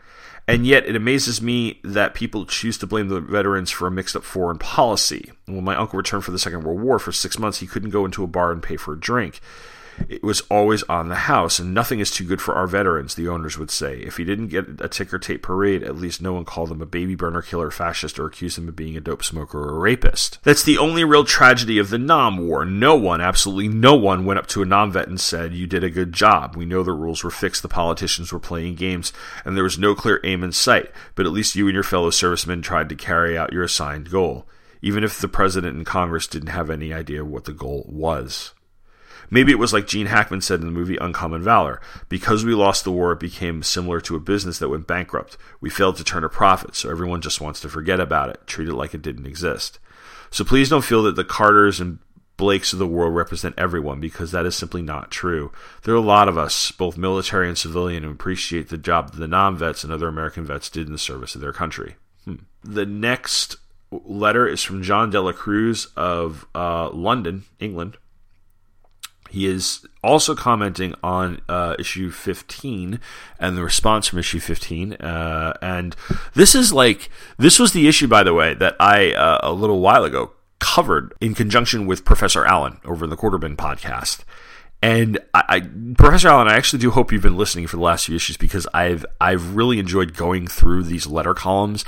And 0.49 0.65
yet, 0.65 0.87
it 0.87 0.95
amazes 0.95 1.43
me 1.43 1.79
that 1.83 2.15
people 2.15 2.45
choose 2.45 2.77
to 2.79 2.87
blame 2.87 3.07
the 3.07 3.21
veterans 3.21 3.69
for 3.69 3.87
a 3.87 3.91
mixed 3.91 4.15
up 4.15 4.23
foreign 4.23 4.57
policy. 4.57 5.31
When 5.45 5.63
my 5.63 5.75
uncle 5.75 5.97
returned 5.97 6.23
from 6.23 6.33
the 6.33 6.39
Second 6.39 6.63
World 6.63 6.81
War 6.81 6.97
for 6.97 7.11
six 7.11 7.37
months, 7.37 7.59
he 7.59 7.67
couldn't 7.67 7.91
go 7.91 8.03
into 8.03 8.23
a 8.23 8.27
bar 8.27 8.51
and 8.51 8.63
pay 8.63 8.75
for 8.75 8.93
a 8.93 8.99
drink 8.99 9.41
it 10.07 10.23
was 10.23 10.41
always 10.49 10.83
on 10.83 11.09
the 11.09 11.15
house, 11.15 11.59
and 11.59 11.73
nothing 11.73 11.99
is 11.99 12.11
too 12.11 12.23
good 12.23 12.41
for 12.41 12.55
our 12.55 12.67
veterans, 12.67 13.15
the 13.15 13.27
owners 13.27 13.57
would 13.57 13.71
say. 13.71 13.97
If 13.99 14.17
he 14.17 14.23
didn't 14.23 14.47
get 14.47 14.79
a 14.79 14.87
ticker 14.87 15.19
tape 15.19 15.43
parade, 15.43 15.83
at 15.83 15.95
least 15.97 16.21
no 16.21 16.33
one 16.33 16.45
called 16.45 16.71
him 16.71 16.81
a 16.81 16.85
baby 16.85 17.15
burner 17.15 17.41
killer 17.41 17.71
fascist 17.71 18.19
or 18.19 18.27
accused 18.27 18.57
him 18.57 18.67
of 18.67 18.75
being 18.75 18.95
a 18.95 19.01
dope 19.01 19.23
smoker 19.23 19.59
or 19.59 19.75
a 19.75 19.79
rapist. 19.79 20.39
That's 20.43 20.63
the 20.63 20.77
only 20.77 21.03
real 21.03 21.25
tragedy 21.25 21.77
of 21.79 21.89
the 21.89 21.97
Nam 21.97 22.37
War. 22.37 22.65
No 22.65 22.95
one, 22.95 23.21
absolutely 23.21 23.67
no 23.67 23.95
one, 23.95 24.25
went 24.25 24.39
up 24.39 24.47
to 24.47 24.61
a 24.61 24.65
Nam 24.65 24.91
vet 24.91 25.07
and 25.07 25.19
said, 25.19 25.53
You 25.53 25.67
did 25.67 25.83
a 25.83 25.89
good 25.89 26.13
job. 26.13 26.55
We 26.55 26.65
know 26.65 26.83
the 26.83 26.93
rules 26.93 27.23
were 27.23 27.31
fixed, 27.31 27.61
the 27.61 27.67
politicians 27.67 28.31
were 28.31 28.39
playing 28.39 28.75
games, 28.75 29.11
and 29.43 29.55
there 29.55 29.63
was 29.63 29.79
no 29.79 29.95
clear 29.95 30.19
aim 30.23 30.43
in 30.43 30.51
sight, 30.51 30.91
but 31.15 31.25
at 31.25 31.31
least 31.31 31.55
you 31.55 31.67
and 31.67 31.73
your 31.73 31.83
fellow 31.83 32.09
servicemen 32.09 32.61
tried 32.61 32.89
to 32.89 32.95
carry 32.95 33.37
out 33.37 33.53
your 33.53 33.63
assigned 33.63 34.09
goal, 34.09 34.47
even 34.81 35.03
if 35.03 35.19
the 35.19 35.27
president 35.27 35.75
and 35.75 35.85
Congress 35.85 36.27
didn't 36.27 36.49
have 36.49 36.69
any 36.69 36.93
idea 36.93 37.25
what 37.25 37.45
the 37.45 37.53
goal 37.53 37.85
was. 37.87 38.53
Maybe 39.29 39.51
it 39.51 39.59
was 39.59 39.73
like 39.73 39.87
Gene 39.87 40.07
Hackman 40.07 40.41
said 40.41 40.59
in 40.59 40.65
the 40.65 40.71
movie 40.71 40.97
Uncommon 40.97 41.41
Valor. 41.41 41.81
Because 42.07 42.43
we 42.43 42.53
lost 42.53 42.83
the 42.83 42.91
war, 42.91 43.11
it 43.11 43.19
became 43.19 43.63
similar 43.63 44.01
to 44.01 44.15
a 44.15 44.19
business 44.19 44.59
that 44.59 44.69
went 44.69 44.87
bankrupt. 44.87 45.37
We 45.61 45.69
failed 45.69 45.97
to 45.97 46.03
turn 46.03 46.23
a 46.23 46.29
profit, 46.29 46.75
so 46.75 46.89
everyone 46.89 47.21
just 47.21 47.41
wants 47.41 47.59
to 47.61 47.69
forget 47.69 47.99
about 47.99 48.29
it, 48.29 48.45
treat 48.47 48.67
it 48.67 48.73
like 48.73 48.93
it 48.93 49.01
didn't 49.01 49.27
exist. 49.27 49.79
So 50.31 50.43
please 50.43 50.69
don't 50.69 50.83
feel 50.83 51.03
that 51.03 51.15
the 51.15 51.23
Carters 51.23 51.79
and 51.79 51.99
Blakes 52.39 52.71
of 52.71 52.79
the 52.79 52.87
world 52.87 53.13
represent 53.13 53.53
everyone 53.57 53.99
because 53.99 54.31
that 54.31 54.45
is 54.45 54.55
simply 54.55 54.81
not 54.81 55.11
true. 55.11 55.51
There 55.83 55.93
are 55.93 55.97
a 55.97 56.01
lot 56.01 56.29
of 56.29 56.37
us, 56.37 56.71
both 56.71 56.97
military 56.97 57.49
and 57.49 57.57
civilian, 57.57 58.03
who 58.03 58.11
appreciate 58.11 58.69
the 58.69 58.77
job 58.77 59.11
that 59.11 59.17
the 59.17 59.27
Nam 59.27 59.57
vets 59.57 59.83
and 59.83 59.91
other 59.91 60.07
American 60.07 60.45
vets 60.45 60.69
did 60.69 60.87
in 60.87 60.93
the 60.93 60.97
service 60.97 61.35
of 61.35 61.41
their 61.41 61.51
country. 61.51 61.97
Hmm. 62.23 62.35
The 62.63 62.85
next 62.85 63.57
letter 63.91 64.47
is 64.47 64.63
from 64.63 64.83
John 64.83 65.09
Dela 65.09 65.33
Cruz 65.33 65.87
of 65.97 66.47
uh, 66.55 66.89
London, 66.91 67.43
England. 67.59 67.97
He 69.29 69.45
is 69.45 69.85
also 70.03 70.35
commenting 70.35 70.95
on 71.03 71.41
uh, 71.47 71.75
issue 71.77 72.11
15 72.11 72.99
and 73.39 73.57
the 73.57 73.63
response 73.63 74.07
from 74.07 74.19
issue 74.19 74.39
15. 74.39 74.93
Uh, 74.93 75.53
and 75.61 75.95
this 76.33 76.55
is 76.55 76.73
like, 76.73 77.09
this 77.37 77.59
was 77.59 77.73
the 77.73 77.87
issue, 77.87 78.07
by 78.07 78.23
the 78.23 78.33
way, 78.33 78.53
that 78.55 78.75
I, 78.79 79.13
uh, 79.13 79.39
a 79.43 79.51
little 79.53 79.79
while 79.79 80.03
ago, 80.03 80.31
covered 80.59 81.13
in 81.21 81.33
conjunction 81.35 81.85
with 81.85 82.05
Professor 82.05 82.45
Allen 82.45 82.79
over 82.83 83.05
in 83.05 83.09
the 83.09 83.17
Quarterbin 83.17 83.55
podcast. 83.55 84.23
And 84.81 85.19
I, 85.33 85.43
I, 85.47 85.59
Professor 85.97 86.29
Allen, 86.29 86.47
I 86.47 86.55
actually 86.55 86.79
do 86.79 86.91
hope 86.91 87.11
you've 87.11 87.21
been 87.21 87.37
listening 87.37 87.67
for 87.67 87.77
the 87.77 87.83
last 87.83 88.05
few 88.05 88.15
issues 88.15 88.37
because 88.37 88.65
I've 88.73 89.05
I've 89.19 89.55
really 89.55 89.77
enjoyed 89.77 90.15
going 90.15 90.47
through 90.47 90.83
these 90.83 91.05
letter 91.05 91.33
columns, 91.33 91.83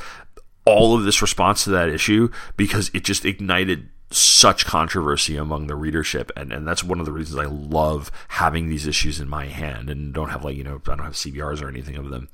all 0.66 0.96
of 0.96 1.04
this 1.04 1.22
response 1.22 1.64
to 1.64 1.70
that 1.72 1.90
issue 1.90 2.30
because 2.58 2.92
it 2.94 3.04
just 3.04 3.26
ignited 3.26 3.90
such 4.14 4.66
controversy 4.66 5.38
among 5.38 5.68
the 5.68 5.76
readership 5.76 6.32
and, 6.36 6.52
and 6.52 6.68
that's 6.68 6.84
one 6.84 7.00
of 7.00 7.06
the 7.06 7.12
reasons 7.12 7.40
I 7.40 7.46
love 7.46 8.12
having 8.30 8.70
these 8.70 8.88
issues 8.88 9.20
in 9.20 9.30
my 9.30 9.46
hand 9.46 9.90
and 9.90 10.14
don't 10.14 10.30
have 10.30 10.44
like 10.44 10.56
you 10.56 10.64
know 10.64 10.82
I 10.88 10.96
don't 10.96 11.06
have 11.06 11.14
CBRs 11.14 11.62
or 11.62 11.70
anything 11.70 11.96
of 11.96 12.10
them. 12.10 12.30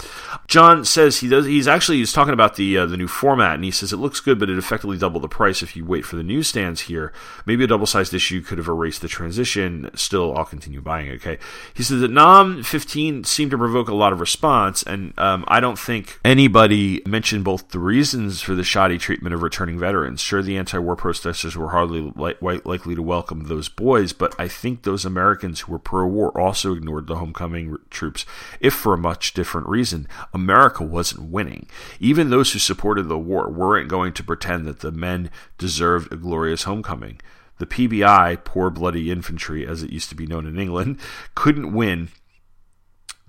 John 0.47 0.85
says 0.85 1.19
he 1.19 1.27
does 1.27 1.45
he's 1.45 1.67
actually 1.67 1.97
he's 1.97 2.13
talking 2.13 2.33
about 2.33 2.55
the 2.55 2.77
uh, 2.77 2.85
the 2.85 2.97
new 2.97 3.07
format 3.07 3.55
and 3.55 3.63
he 3.63 3.71
says 3.71 3.93
it 3.93 3.97
looks 3.97 4.19
good 4.19 4.39
but 4.39 4.49
it 4.49 4.57
effectively 4.57 4.97
doubled 4.97 5.23
the 5.23 5.27
price 5.27 5.61
if 5.61 5.75
you 5.75 5.85
wait 5.85 6.05
for 6.05 6.15
the 6.15 6.23
newsstands 6.23 6.81
here. 6.81 7.13
Maybe 7.45 7.63
a 7.63 7.67
double 7.67 7.87
sized 7.87 8.13
issue 8.13 8.41
could 8.41 8.57
have 8.57 8.67
erased 8.67 9.01
the 9.01 9.07
transition. 9.07 9.89
Still, 9.95 10.35
I'll 10.37 10.45
continue 10.45 10.81
buying 10.81 11.07
it. 11.07 11.15
Okay, 11.15 11.37
he 11.73 11.83
says 11.83 12.01
that 12.01 12.11
Nam 12.11 12.63
15 12.63 13.23
seemed 13.23 13.51
to 13.51 13.57
provoke 13.57 13.87
a 13.87 13.95
lot 13.95 14.13
of 14.13 14.19
response 14.19 14.83
and 14.83 15.13
um, 15.17 15.43
I 15.47 15.59
don't 15.59 15.79
think 15.79 16.19
anybody 16.23 17.01
mentioned 17.05 17.43
both 17.43 17.69
the 17.69 17.79
reasons 17.79 18.41
for 18.41 18.55
the 18.55 18.63
shoddy 18.63 18.97
treatment 18.97 19.33
of 19.33 19.41
returning 19.41 19.79
veterans. 19.79 20.21
Sure, 20.21 20.41
the 20.41 20.57
anti-war 20.57 20.95
protesters 20.95 21.55
were 21.55 21.66
were 21.67 21.73
hardly 21.73 22.13
li- 22.15 22.61
likely 22.63 22.95
to 22.95 23.01
welcome 23.01 23.43
those 23.43 23.67
boys, 23.67 24.13
but 24.13 24.33
I 24.39 24.47
think 24.47 24.83
those 24.83 25.03
Americans 25.03 25.61
who 25.61 25.73
were 25.73 25.79
pro 25.79 26.07
war 26.07 26.37
also 26.39 26.73
ignored 26.73 27.07
the 27.07 27.17
homecoming 27.17 27.75
troops, 27.89 28.25
if 28.61 28.73
for 28.73 28.93
a 28.93 28.97
much 28.97 29.33
different 29.33 29.67
reason. 29.67 30.07
America 30.33 30.83
wasn't 30.83 31.29
winning. 31.29 31.67
Even 31.99 32.29
those 32.29 32.53
who 32.53 32.59
supported 32.59 33.09
the 33.09 33.17
war 33.17 33.49
weren't 33.49 33.89
going 33.89 34.13
to 34.13 34.23
pretend 34.23 34.65
that 34.65 34.79
the 34.79 34.93
men 34.93 35.29
deserved 35.57 36.11
a 36.11 36.15
glorious 36.15 36.63
homecoming. 36.63 37.19
The 37.57 37.65
PBI, 37.65 38.45
Poor 38.45 38.69
Bloody 38.69 39.11
Infantry, 39.11 39.67
as 39.67 39.83
it 39.83 39.91
used 39.91 40.07
to 40.09 40.15
be 40.15 40.25
known 40.25 40.45
in 40.45 40.57
England, 40.57 40.99
couldn't 41.35 41.73
win 41.73 42.09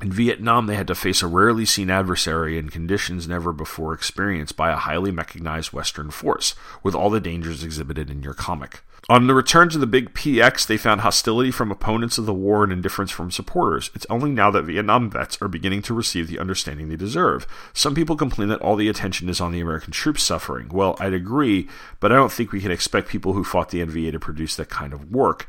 in 0.01 0.13
Vietnam, 0.13 0.67
they 0.67 0.77
had 0.77 0.87
to 0.87 0.95
face 0.95 1.23
a 1.23 1.27
rarely 1.27 1.65
seen 1.65 1.91
adversary 1.91 2.57
in 2.57 2.69
conditions 2.69 3.27
never 3.27 3.53
before 3.53 3.93
experienced 3.93 4.57
by 4.57 4.71
a 4.71 4.77
highly 4.77 5.11
mechanized 5.11 5.73
Western 5.73 6.11
force, 6.11 6.55
with 6.85 6.95
all 6.95 7.11
the 7.11 7.21
dangers 7.21 7.65
exhibited 7.65 8.09
in 8.09 8.23
your 8.23 8.35
comic. 8.35 8.83
On 9.09 9.27
the 9.27 9.35
return 9.35 9.71
to 9.71 9.79
the 9.79 9.87
Big 9.87 10.15
PX, 10.15 10.67
they 10.67 10.77
found 10.77 11.01
hostility 11.01 11.51
from 11.51 11.73
opponents 11.73 12.17
of 12.17 12.27
the 12.27 12.35
war 12.35 12.63
and 12.63 12.73
indifference 12.73 13.11
from 13.11 13.33
supporters. 13.33 13.91
It's 13.93 14.07
only 14.09 14.31
now 14.31 14.53
that 14.53 14.65
Vietnam 14.65 15.11
vets 15.11 15.41
are 15.43 15.49
beginning 15.49 15.83
to 15.83 15.95
receive 15.95 16.29
the 16.29 16.39
understanding 16.39 16.89
they 16.89 16.97
deserve. 16.97 17.47
Some 17.73 17.95
people 17.95 18.17
complain 18.17 18.51
that 18.51 18.61
all 18.61 18.77
the 18.77 18.89
attention 18.89 19.29
is 19.29 19.41
on 19.41 19.51
the 19.51 19.61
American 19.61 19.93
troops 19.93 20.23
suffering. 20.23 20.69
Well, 20.69 20.97
I'd 21.01 21.15
agree, 21.15 21.69
but 21.99 22.13
I 22.13 22.17
don't 22.17 22.31
think 22.31 22.53
we 22.53 22.61
can 22.61 22.71
expect 22.71 23.09
people 23.09 23.33
who 23.33 23.43
fought 23.43 23.71
the 23.71 23.85
NVA 23.85 24.13
to 24.13 24.21
produce 24.21 24.55
that 24.57 24.69
kind 24.69 24.93
of 24.93 25.11
work. 25.11 25.49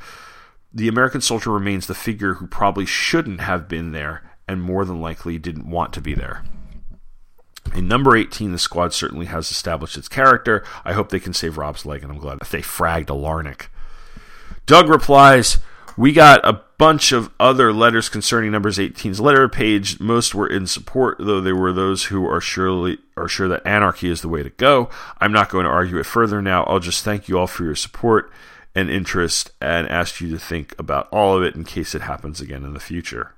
The 0.74 0.88
American 0.88 1.22
soldier 1.22 1.52
remains 1.52 1.88
the 1.88 1.96
figure 1.96 2.36
who 2.36 2.48
probably 2.48 2.86
shouldn't 2.86 3.42
have 3.42 3.68
been 3.68 3.92
there 3.92 4.29
and 4.50 4.64
more 4.64 4.84
than 4.84 5.00
likely 5.00 5.38
didn't 5.38 5.70
want 5.70 5.94
to 5.94 6.02
be 6.02 6.16
there. 6.16 6.44
In 7.76 7.88
number 7.88 8.18
18, 8.18 8.52
the 8.52 8.58
squad 8.58 8.94
certainly 8.94 9.28
has 9.28 9.52
established 9.52 9.96
its 9.96 10.08
character. 10.08 10.66
I 10.84 10.94
hope 10.94 11.10
they 11.10 11.20
can 11.20 11.34
save 11.34 11.60
Rob's 11.60 11.86
leg, 11.86 12.02
and 12.02 12.12
I'm 12.12 12.18
glad 12.18 12.40
that 12.40 12.50
they 12.50 12.64
fragged 12.64 13.06
Alarnic. 13.06 13.68
Doug 14.66 14.90
replies, 14.90 15.60
We 15.96 16.14
got 16.14 16.40
a 16.44 16.64
bunch 16.80 17.12
of 17.12 17.30
other 17.40 17.72
letters 17.72 18.10
concerning 18.10 18.52
numbers 18.52 18.80
18's 18.80 19.20
letter 19.20 19.48
page. 19.48 20.00
Most 20.00 20.34
were 20.34 20.48
in 20.48 20.66
support, 20.66 21.18
though 21.20 21.42
there 21.42 21.56
were 21.56 21.74
those 21.74 22.06
who 22.06 22.26
are 22.26 22.42
surely 22.42 22.98
are 23.16 23.28
sure 23.28 23.48
that 23.50 23.66
anarchy 23.68 24.10
is 24.10 24.22
the 24.22 24.30
way 24.30 24.42
to 24.42 24.50
go. 24.50 24.90
I'm 25.20 25.32
not 25.32 25.50
going 25.50 25.66
to 25.66 25.72
argue 25.72 26.00
it 26.00 26.08
further 26.08 26.42
now. 26.42 26.64
I'll 26.64 26.80
just 26.80 27.04
thank 27.04 27.30
you 27.30 27.38
all 27.38 27.48
for 27.48 27.66
your 27.66 27.76
support 27.76 28.32
and 28.74 28.90
interest 28.90 29.52
and 29.62 29.88
ask 29.90 30.22
you 30.22 30.32
to 30.32 30.40
think 30.40 30.74
about 30.80 31.08
all 31.12 31.38
of 31.38 31.44
it 31.44 31.56
in 31.56 31.66
case 31.66 31.94
it 31.94 32.02
happens 32.02 32.42
again 32.42 32.64
in 32.64 32.74
the 32.74 32.80
future. 32.80 33.36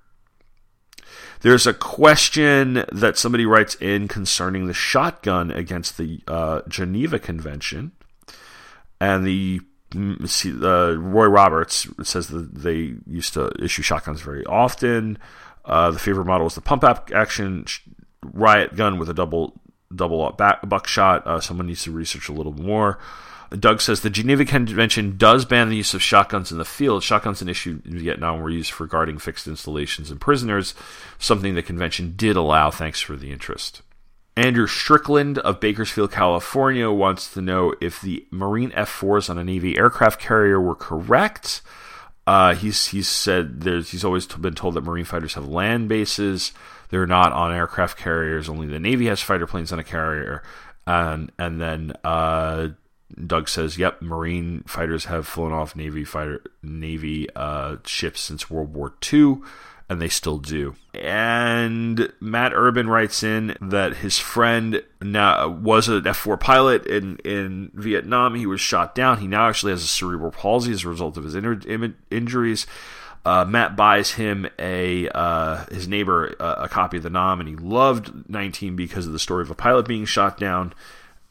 There's 1.41 1.65
a 1.65 1.73
question 1.73 2.85
that 2.91 3.17
somebody 3.17 3.45
writes 3.45 3.75
in 3.75 4.07
concerning 4.07 4.67
the 4.67 4.73
shotgun 4.73 5.49
against 5.49 5.97
the 5.97 6.21
uh, 6.27 6.61
Geneva 6.67 7.17
Convention, 7.17 7.93
and 8.99 9.25
the 9.25 9.61
uh, 9.95 10.95
Roy 10.97 11.25
Roberts 11.25 11.87
says 12.03 12.27
that 12.27 12.53
they 12.53 12.95
used 13.07 13.33
to 13.33 13.51
issue 13.59 13.81
shotguns 13.81 14.21
very 14.21 14.45
often. 14.45 15.17
Uh, 15.65 15.91
the 15.91 15.99
favorite 15.99 16.25
model 16.25 16.47
is 16.47 16.55
the 16.55 16.61
pump 16.61 16.83
action 16.83 17.65
riot 18.23 18.75
gun 18.75 18.99
with 18.99 19.09
a 19.09 19.13
double 19.13 19.59
double 19.93 20.31
buckshot. 20.31 21.25
Uh, 21.25 21.39
someone 21.39 21.67
needs 21.67 21.83
to 21.83 21.91
research 21.91 22.29
a 22.29 22.33
little 22.33 22.53
more. 22.53 22.99
Doug 23.59 23.81
says 23.81 24.01
the 24.01 24.09
Geneva 24.09 24.45
Convention 24.45 25.17
does 25.17 25.43
ban 25.43 25.69
the 25.69 25.75
use 25.75 25.93
of 25.93 26.01
shotguns 26.01 26.51
in 26.51 26.57
the 26.57 26.65
field. 26.65 27.03
Shotguns, 27.03 27.41
an 27.41 27.49
issue 27.49 27.81
in 27.85 27.99
Vietnam, 27.99 28.39
were 28.39 28.49
used 28.49 28.71
for 28.71 28.87
guarding 28.87 29.17
fixed 29.17 29.47
installations 29.47 30.09
and 30.09 30.21
prisoners, 30.21 30.73
something 31.19 31.53
the 31.53 31.61
convention 31.61 32.13
did 32.15 32.37
allow. 32.37 32.71
Thanks 32.71 33.01
for 33.01 33.17
the 33.17 33.31
interest. 33.31 33.81
Andrew 34.37 34.67
Strickland 34.67 35.37
of 35.39 35.59
Bakersfield, 35.59 36.11
California, 36.11 36.89
wants 36.89 37.33
to 37.33 37.41
know 37.41 37.73
if 37.81 37.99
the 37.99 38.25
Marine 38.31 38.71
F 38.73 38.89
4s 39.01 39.29
on 39.29 39.37
a 39.37 39.43
Navy 39.43 39.77
aircraft 39.77 40.21
carrier 40.21 40.59
were 40.59 40.75
correct. 40.75 41.61
Uh, 42.25 42.55
he's 42.55 42.87
he's 42.87 43.09
said 43.09 43.61
there's 43.61 43.91
he's 43.91 44.05
always 44.05 44.25
been 44.27 44.53
told 44.55 44.75
that 44.75 44.83
Marine 44.83 45.03
fighters 45.03 45.33
have 45.33 45.47
land 45.47 45.89
bases. 45.89 46.53
They're 46.89 47.07
not 47.07 47.33
on 47.33 47.53
aircraft 47.53 47.97
carriers. 47.97 48.47
Only 48.47 48.67
the 48.67 48.79
Navy 48.79 49.07
has 49.07 49.21
fighter 49.21 49.47
planes 49.47 49.73
on 49.73 49.79
a 49.79 49.83
carrier. 49.83 50.43
And 50.87 51.31
and 51.37 51.59
then 51.59 51.93
uh, 52.03 52.69
Doug 53.27 53.49
says, 53.49 53.77
"Yep, 53.77 54.01
Marine 54.01 54.63
fighters 54.67 55.05
have 55.05 55.27
flown 55.27 55.51
off 55.51 55.75
Navy 55.75 56.03
fighter 56.03 56.41
Navy 56.61 57.27
uh, 57.35 57.77
ships 57.85 58.21
since 58.21 58.49
World 58.49 58.73
War 58.73 58.93
II." 59.11 59.41
and 59.91 60.01
they 60.01 60.07
still 60.07 60.37
do. 60.37 60.73
And 60.93 62.13
Matt 62.21 62.53
Urban 62.55 62.87
writes 62.87 63.23
in 63.23 63.57
that 63.59 63.97
his 63.97 64.17
friend 64.17 64.81
now 65.01 65.49
was 65.49 65.89
an 65.89 66.03
F4 66.03 66.39
pilot 66.39 66.85
in, 66.85 67.17
in 67.25 67.71
Vietnam. 67.73 68.35
He 68.35 68.45
was 68.45 68.61
shot 68.61 68.95
down. 68.95 69.17
He 69.17 69.27
now 69.27 69.49
actually 69.49 69.73
has 69.73 69.83
a 69.83 69.87
cerebral 69.87 70.31
palsy 70.31 70.71
as 70.71 70.85
a 70.85 70.89
result 70.89 71.17
of 71.17 71.25
his 71.25 71.35
in- 71.35 71.95
injuries. 72.09 72.65
Uh, 73.25 73.43
Matt 73.43 73.75
buys 73.75 74.11
him 74.11 74.47
a 74.57 75.09
uh, 75.09 75.65
his 75.65 75.89
neighbor 75.89 76.35
uh, 76.39 76.55
a 76.59 76.69
copy 76.69 76.95
of 76.95 77.03
the 77.03 77.09
Nam, 77.09 77.41
and 77.41 77.49
he 77.49 77.57
loved 77.57 78.29
19 78.29 78.77
because 78.77 79.05
of 79.05 79.11
the 79.11 79.19
story 79.19 79.43
of 79.43 79.51
a 79.51 79.55
pilot 79.55 79.87
being 79.87 80.05
shot 80.05 80.37
down 80.37 80.73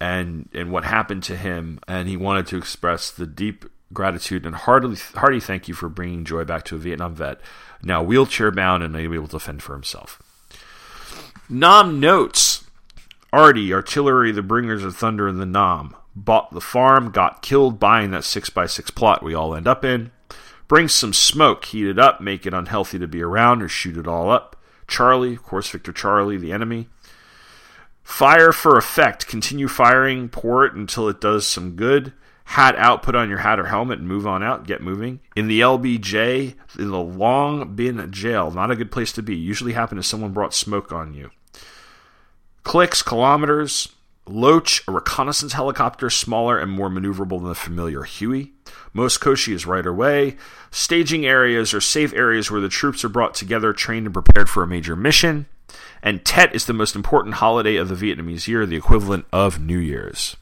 and 0.00 0.48
and 0.52 0.72
what 0.72 0.84
happened 0.84 1.22
to 1.24 1.36
him. 1.36 1.80
And 1.86 2.08
he 2.08 2.16
wanted 2.16 2.46
to 2.48 2.56
express 2.56 3.10
the 3.10 3.26
deep 3.26 3.64
gratitude 3.92 4.46
and 4.46 4.54
hearty 4.54 4.96
hearty 5.14 5.40
thank 5.40 5.68
you 5.68 5.74
for 5.74 5.88
bringing 5.88 6.24
joy 6.24 6.44
back 6.44 6.64
to 6.64 6.76
a 6.76 6.78
Vietnam 6.78 7.12
vet 7.12 7.40
now 7.82 8.00
wheelchair 8.00 8.52
bound 8.52 8.84
and 8.84 8.94
able 8.94 9.26
to 9.26 9.38
fend 9.38 9.62
for 9.62 9.72
himself. 9.74 10.22
Nam 11.48 11.98
notes 11.98 12.64
Artie, 13.32 13.72
artillery, 13.72 14.32
the 14.32 14.42
bringers 14.42 14.84
of 14.84 14.96
thunder 14.96 15.28
in 15.28 15.38
the 15.38 15.46
Nam, 15.46 15.94
bought 16.16 16.50
the 16.50 16.60
farm, 16.60 17.12
got 17.12 17.42
killed 17.42 17.78
buying 17.78 18.10
that 18.10 18.22
6x6 18.22 18.92
plot 18.94 19.22
we 19.22 19.34
all 19.34 19.54
end 19.54 19.68
up 19.68 19.84
in. 19.84 20.10
Brings 20.66 20.92
some 20.92 21.12
smoke, 21.12 21.64
heat 21.66 21.86
it 21.86 21.98
up, 21.98 22.20
make 22.20 22.44
it 22.44 22.54
unhealthy 22.54 22.98
to 22.98 23.06
be 23.06 23.22
around, 23.22 23.62
or 23.62 23.68
shoot 23.68 23.96
it 23.96 24.08
all 24.08 24.30
up. 24.30 24.56
Charlie, 24.88 25.34
of 25.34 25.44
course, 25.44 25.70
Victor 25.70 25.92
Charlie, 25.92 26.38
the 26.38 26.52
enemy. 26.52 26.88
Fire 28.02 28.52
for 28.52 28.76
effect. 28.76 29.26
Continue 29.26 29.68
firing, 29.68 30.28
pour 30.28 30.64
it 30.64 30.74
until 30.74 31.08
it 31.08 31.20
does 31.20 31.46
some 31.46 31.76
good 31.76 32.12
hat 32.50 32.74
out, 32.76 33.02
put 33.02 33.14
on 33.14 33.28
your 33.28 33.38
hat 33.38 33.60
or 33.60 33.66
helmet, 33.66 34.00
and 34.00 34.08
move 34.08 34.26
on 34.26 34.42
out, 34.42 34.66
get 34.66 34.82
moving. 34.82 35.20
In 35.36 35.46
the 35.46 35.60
LBJ, 35.60 36.54
in 36.78 36.90
the 36.90 36.98
Long 36.98 37.76
Binh 37.76 38.10
Jail, 38.10 38.50
not 38.50 38.72
a 38.72 38.76
good 38.76 38.90
place 38.90 39.12
to 39.12 39.22
be. 39.22 39.36
Usually 39.36 39.72
happen 39.72 39.98
if 39.98 40.04
someone 40.04 40.32
brought 40.32 40.52
smoke 40.52 40.90
on 40.90 41.14
you. 41.14 41.30
Clicks, 42.64 43.02
kilometers. 43.02 43.90
Loach, 44.26 44.82
a 44.86 44.92
reconnaissance 44.92 45.54
helicopter, 45.54 46.10
smaller 46.10 46.58
and 46.58 46.70
more 46.70 46.88
maneuverable 46.88 47.38
than 47.38 47.48
the 47.48 47.54
familiar 47.54 48.02
Huey. 48.02 48.52
Moskoshi 48.94 49.52
is 49.52 49.66
right 49.66 49.86
away. 49.86 50.36
Staging 50.70 51.26
areas 51.26 51.72
are 51.74 51.80
safe 51.80 52.12
areas 52.12 52.50
where 52.50 52.60
the 52.60 52.68
troops 52.68 53.04
are 53.04 53.08
brought 53.08 53.34
together, 53.34 53.72
trained, 53.72 54.06
and 54.06 54.14
prepared 54.14 54.48
for 54.48 54.62
a 54.62 54.68
major 54.68 54.94
mission. 54.94 55.46
And 56.02 56.24
Tet 56.24 56.54
is 56.54 56.66
the 56.66 56.72
most 56.72 56.96
important 56.96 57.36
holiday 57.36 57.76
of 57.76 57.88
the 57.88 57.94
Vietnamese 57.94 58.48
year, 58.48 58.64
the 58.66 58.76
equivalent 58.76 59.26
of 59.32 59.60
New 59.60 59.78
Year's. 59.78 60.36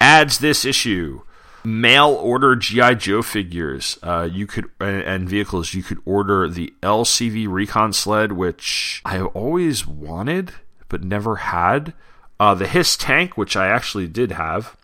Adds 0.00 0.38
this 0.38 0.64
issue 0.64 1.22
mail 1.64 2.10
order 2.10 2.56
GI 2.56 2.96
Joe 2.96 3.22
figures. 3.22 3.98
Uh, 4.02 4.28
you 4.30 4.46
could 4.46 4.66
and, 4.80 5.02
and, 5.02 5.28
vehicles. 5.28 5.74
You 5.74 5.82
could 5.82 5.98
order 6.04 6.48
the 6.48 6.72
LCV 6.82 7.46
Recon 7.48 7.92
sled, 7.92 8.32
which 8.32 9.02
I 9.04 9.14
have 9.16 9.26
always 9.26 9.86
wanted 9.86 10.52
but 10.88 11.04
never 11.04 11.36
had. 11.36 11.92
Uh, 12.40 12.54
the 12.54 12.66
Hiss 12.66 12.96
tank, 12.96 13.36
which 13.36 13.56
I 13.56 13.66
actually 13.66 14.06
did 14.06 14.32
have. 14.32 14.76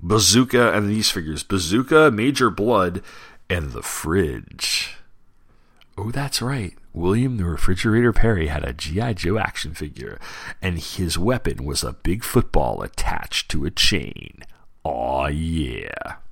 Bazooka 0.00 0.72
and 0.72 0.88
these 0.88 1.10
figures: 1.10 1.42
Bazooka, 1.42 2.10
Major 2.10 2.50
Blood, 2.50 3.02
and 3.50 3.72
the 3.72 3.82
fridge. 3.82 4.97
Oh, 6.00 6.12
that's 6.12 6.40
right. 6.40 6.74
William 6.94 7.38
the 7.38 7.44
Refrigerator 7.44 8.12
Perry 8.12 8.46
had 8.46 8.62
a 8.62 8.72
G.I. 8.72 9.14
Joe 9.14 9.36
action 9.36 9.74
figure, 9.74 10.20
and 10.62 10.78
his 10.78 11.18
weapon 11.18 11.64
was 11.64 11.82
a 11.82 11.92
big 11.92 12.22
football 12.22 12.82
attached 12.82 13.48
to 13.50 13.64
a 13.64 13.70
chain. 13.72 14.44
Aw, 14.84 15.26
yeah. 15.26 16.22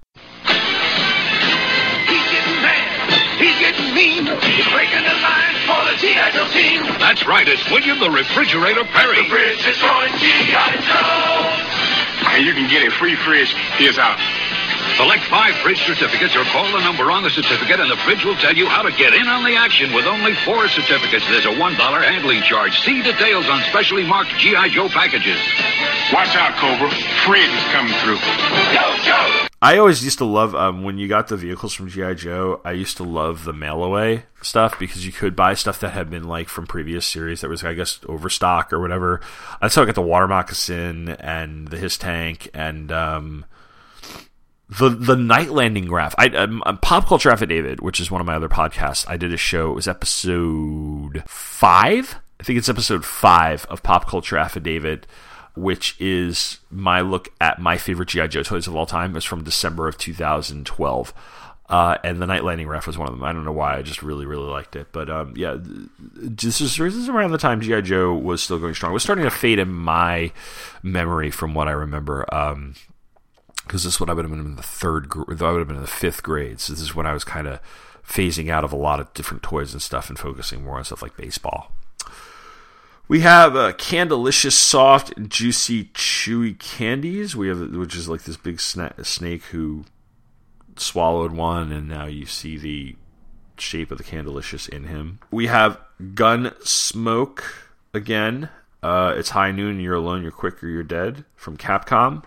He's 2.07 2.27
getting 2.31 2.63
mad. 2.63 3.11
He's 3.43 3.59
getting 3.59 3.91
mean. 3.93 4.27
He's 4.39 4.71
breaking 4.71 5.03
the 5.03 5.19
line 5.19 5.59
for 5.67 5.83
the 5.91 5.99
G.I. 5.99 6.31
Joe 6.31 6.47
team. 6.55 6.87
That's 7.03 7.27
right. 7.27 7.49
It's 7.49 7.69
William 7.69 7.99
the 7.99 8.11
Refrigerator 8.11 8.85
Perry. 8.95 9.17
The 9.17 9.29
Fridge 9.29 9.67
is 9.67 9.83
going 9.83 10.15
G.I. 10.23 10.79
Joe. 10.79 12.31
And 12.31 12.47
you 12.47 12.55
can 12.55 12.71
get 12.71 12.87
a 12.87 12.91
free 12.93 13.17
fridge. 13.17 13.53
Here's 13.83 13.99
out. 13.99 14.21
Select 14.97 15.25
five 15.25 15.55
fridge 15.57 15.85
certificates 15.85 16.35
or 16.35 16.45
call 16.45 16.65
the 16.73 16.81
number 16.81 17.11
on 17.11 17.23
the 17.23 17.29
certificate 17.29 17.81
and 17.81 17.91
the 17.91 17.97
fridge 17.99 18.25
will 18.25 18.37
tell 18.37 18.57
you 18.57 18.67
how 18.67 18.81
to 18.81 18.91
get 18.93 19.13
in 19.13 19.29
on 19.29 19.45
the 19.45 19.55
action 19.55 19.93
with 19.93 20.07
only 20.07 20.35
four 20.37 20.69
certificates. 20.69 21.27
There's 21.29 21.45
a 21.45 21.53
$1 21.53 21.77
handling 21.77 22.41
charge. 22.43 22.81
See 22.81 23.03
details 23.03 23.47
on 23.49 23.61
specially 23.69 24.07
marked 24.07 24.31
G.I. 24.39 24.71
Joe 24.71 24.89
packages. 24.89 25.37
Watch 26.15 26.35
out, 26.35 26.57
Cobra. 26.57 26.89
Fridge 27.27 27.53
is 27.53 27.65
coming 27.77 27.93
through. 28.01 28.17
Go, 28.73 28.97
go! 29.05 29.47
I 29.61 29.77
always 29.77 30.03
used 30.03 30.17
to 30.19 30.25
love 30.25 30.55
um, 30.55 30.83
when 30.83 30.97
you 30.97 31.09
got 31.09 31.29
the 31.29 31.37
vehicles 31.37 31.75
from 31.75 31.89
GI 31.89 32.15
Joe. 32.15 32.63
I 32.65 32.73
used 32.73 32.97
to 32.97 33.05
love 33.05 33.45
the 33.45 33.53
mail 33.53 33.85
away 33.85 34.25
stuff 34.41 34.79
because 34.79 35.05
you 35.05 35.13
could 35.13 35.37
buy 35.37 35.53
stuff 35.53 35.81
that 35.81 35.91
had 35.91 36.09
been 36.09 36.25
like 36.25 36.49
from 36.49 36.67
previous 36.67 37.07
series 37.07 37.43
that 37.43 37.51
was, 37.51 37.65
I 37.65 37.75
guess, 37.75 38.01
overstock 38.09 38.73
or 38.73 38.81
whatever. 38.81 39.21
That's 39.61 39.75
how 39.75 39.83
I 39.83 39.85
got 39.85 39.95
the 39.95 40.01
water 40.01 40.29
moccasin 40.29 41.09
and 41.21 41.69
the 41.69 41.77
Hiss 41.77 41.99
tank 41.99 42.49
and 42.55 42.91
um, 42.91 43.45
the 44.69 44.89
the 44.89 45.17
night 45.17 45.51
landing 45.51 45.87
graph. 45.87 46.15
I 46.19 46.27
um, 46.29 46.63
pop 46.83 47.07
culture 47.07 47.31
affidavit, 47.31 47.81
which 47.81 48.01
is 48.01 48.11
one 48.11 48.21
of 48.21 48.27
my 48.27 48.35
other 48.35 48.49
podcasts. 48.49 49.09
I 49.09 49.17
did 49.17 49.33
a 49.33 49.37
show. 49.37 49.71
It 49.71 49.75
was 49.75 49.89
episode 49.89 51.23
five. 51.27 52.17
I 52.41 52.43
think 52.43 52.59
it's 52.59 52.69
episode 52.69 53.05
five 53.05 53.65
of 53.67 53.83
Pop 53.83 54.07
Culture 54.07 54.37
Affidavit, 54.37 55.07
which 55.55 55.99
is 55.99 56.59
my 56.71 57.01
look 57.01 57.29
at 57.41 57.59
my 57.59 57.79
favorite 57.79 58.09
GI 58.09 58.29
Joe 58.29 58.43
toys 58.43 58.67
of 58.67 58.77
all 58.77 58.87
time. 58.87 59.17
It's 59.17 59.25
from 59.25 59.43
December 59.43 59.89
of 59.89 59.97
2012. 59.97 61.15
Uh, 61.69 61.97
and 62.05 62.23
the 62.23 62.27
night 62.27 62.45
landing 62.45 62.67
graph 62.67 62.87
was 62.87 62.97
one 62.97 63.09
of 63.09 63.15
them. 63.15 63.25
I 63.25 63.33
don't 63.33 63.45
know 63.45 63.53
why. 63.53 63.77
I 63.77 63.83
just 63.83 64.03
really, 64.03 64.27
really 64.27 64.49
liked 64.49 64.77
it. 64.77 64.89
But 64.93 65.11
um, 65.11 65.33
yeah, 65.35 65.57
this 65.59 66.61
is, 66.61 66.77
this 66.77 66.95
is 66.95 67.09
around 67.09 67.33
the 67.33 67.39
time 67.39 67.61
GI 67.61 67.83
Joe 67.83 68.15
was 68.15 68.43
still 68.43 68.59
going 68.59 68.75
strong. 68.75 68.93
It 68.93 68.95
was 68.95 69.03
starting 69.03 69.25
to 69.25 69.31
fade 69.31 69.59
in 69.59 69.73
my 69.73 70.31
memory 70.83 71.31
from 71.31 71.55
what 71.55 71.69
I 71.69 71.73
remember. 71.73 72.33
Um, 72.33 72.75
because 73.67 73.85
this 73.85 73.95
is 73.95 74.01
what 74.01 74.09
I 74.09 74.13
would 74.13 74.25
have 74.25 74.31
been 74.31 74.41
in 74.41 74.57
the 74.57 74.63
third, 74.63 75.11
I 75.13 75.51
would 75.51 75.59
have 75.59 75.67
been 75.67 75.77
in 75.77 75.83
the 75.83 75.89
fifth 75.89 76.23
grade. 76.23 76.61
So 76.61 76.73
this 76.73 76.83
is 76.83 76.95
when 76.95 77.07
I 77.07 77.13
was 77.13 77.25
kind 77.25 77.49
of 77.49 77.61
phasing 78.07 78.51
out 78.51 78.63
of 78.63 78.73
a 78.73 78.77
lot 78.77 79.01
of 79.01 79.13
different 79.13 79.43
toys 79.43 79.73
and 79.73 79.83
stuff 79.83 80.09
and 80.09 80.19
focusing 80.19 80.65
more 80.65 80.79
on 80.79 80.85
stuff 80.85 81.03
like 81.03 81.17
baseball. 81.17 81.73
We 83.09 83.21
have 83.21 83.55
uh, 83.55 83.73
Candelicious 83.73 84.53
soft, 84.53 85.13
juicy, 85.29 85.87
chewy 85.87 86.59
candies. 86.59 87.37
We 87.37 87.49
have 87.49 87.61
which 87.75 87.95
is 87.95 88.09
like 88.09 88.23
this 88.23 88.37
big 88.37 88.57
sna- 88.57 89.05
snake 89.05 89.45
who 89.45 89.85
swallowed 90.77 91.33
one, 91.33 91.73
and 91.73 91.89
now 91.89 92.07
you 92.07 92.27
see 92.27 92.59
the 92.59 92.97
shape 93.59 93.91
of 93.91 93.99
the 93.99 94.05
Candelicious 94.05 94.69
in 94.69 94.85
him. 94.85 95.21
We 95.31 95.47
have 95.47 95.79
Gun 96.15 96.53
Smoke 96.63 97.45
again. 97.95 98.49
Uh, 98.83 99.15
it's 99.17 99.31
high 99.31 99.53
noon. 99.53 99.81
You're 99.81 99.95
alone. 99.95 100.23
You're 100.23 100.33
quick 100.33 100.63
or 100.63 100.69
you're 100.69 100.83
dead. 100.83 101.25
From 101.37 101.57
Capcom. 101.57 102.25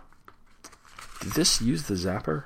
Did 1.19 1.33
this 1.33 1.61
use 1.61 1.83
the 1.83 1.95
zapper? 1.95 2.45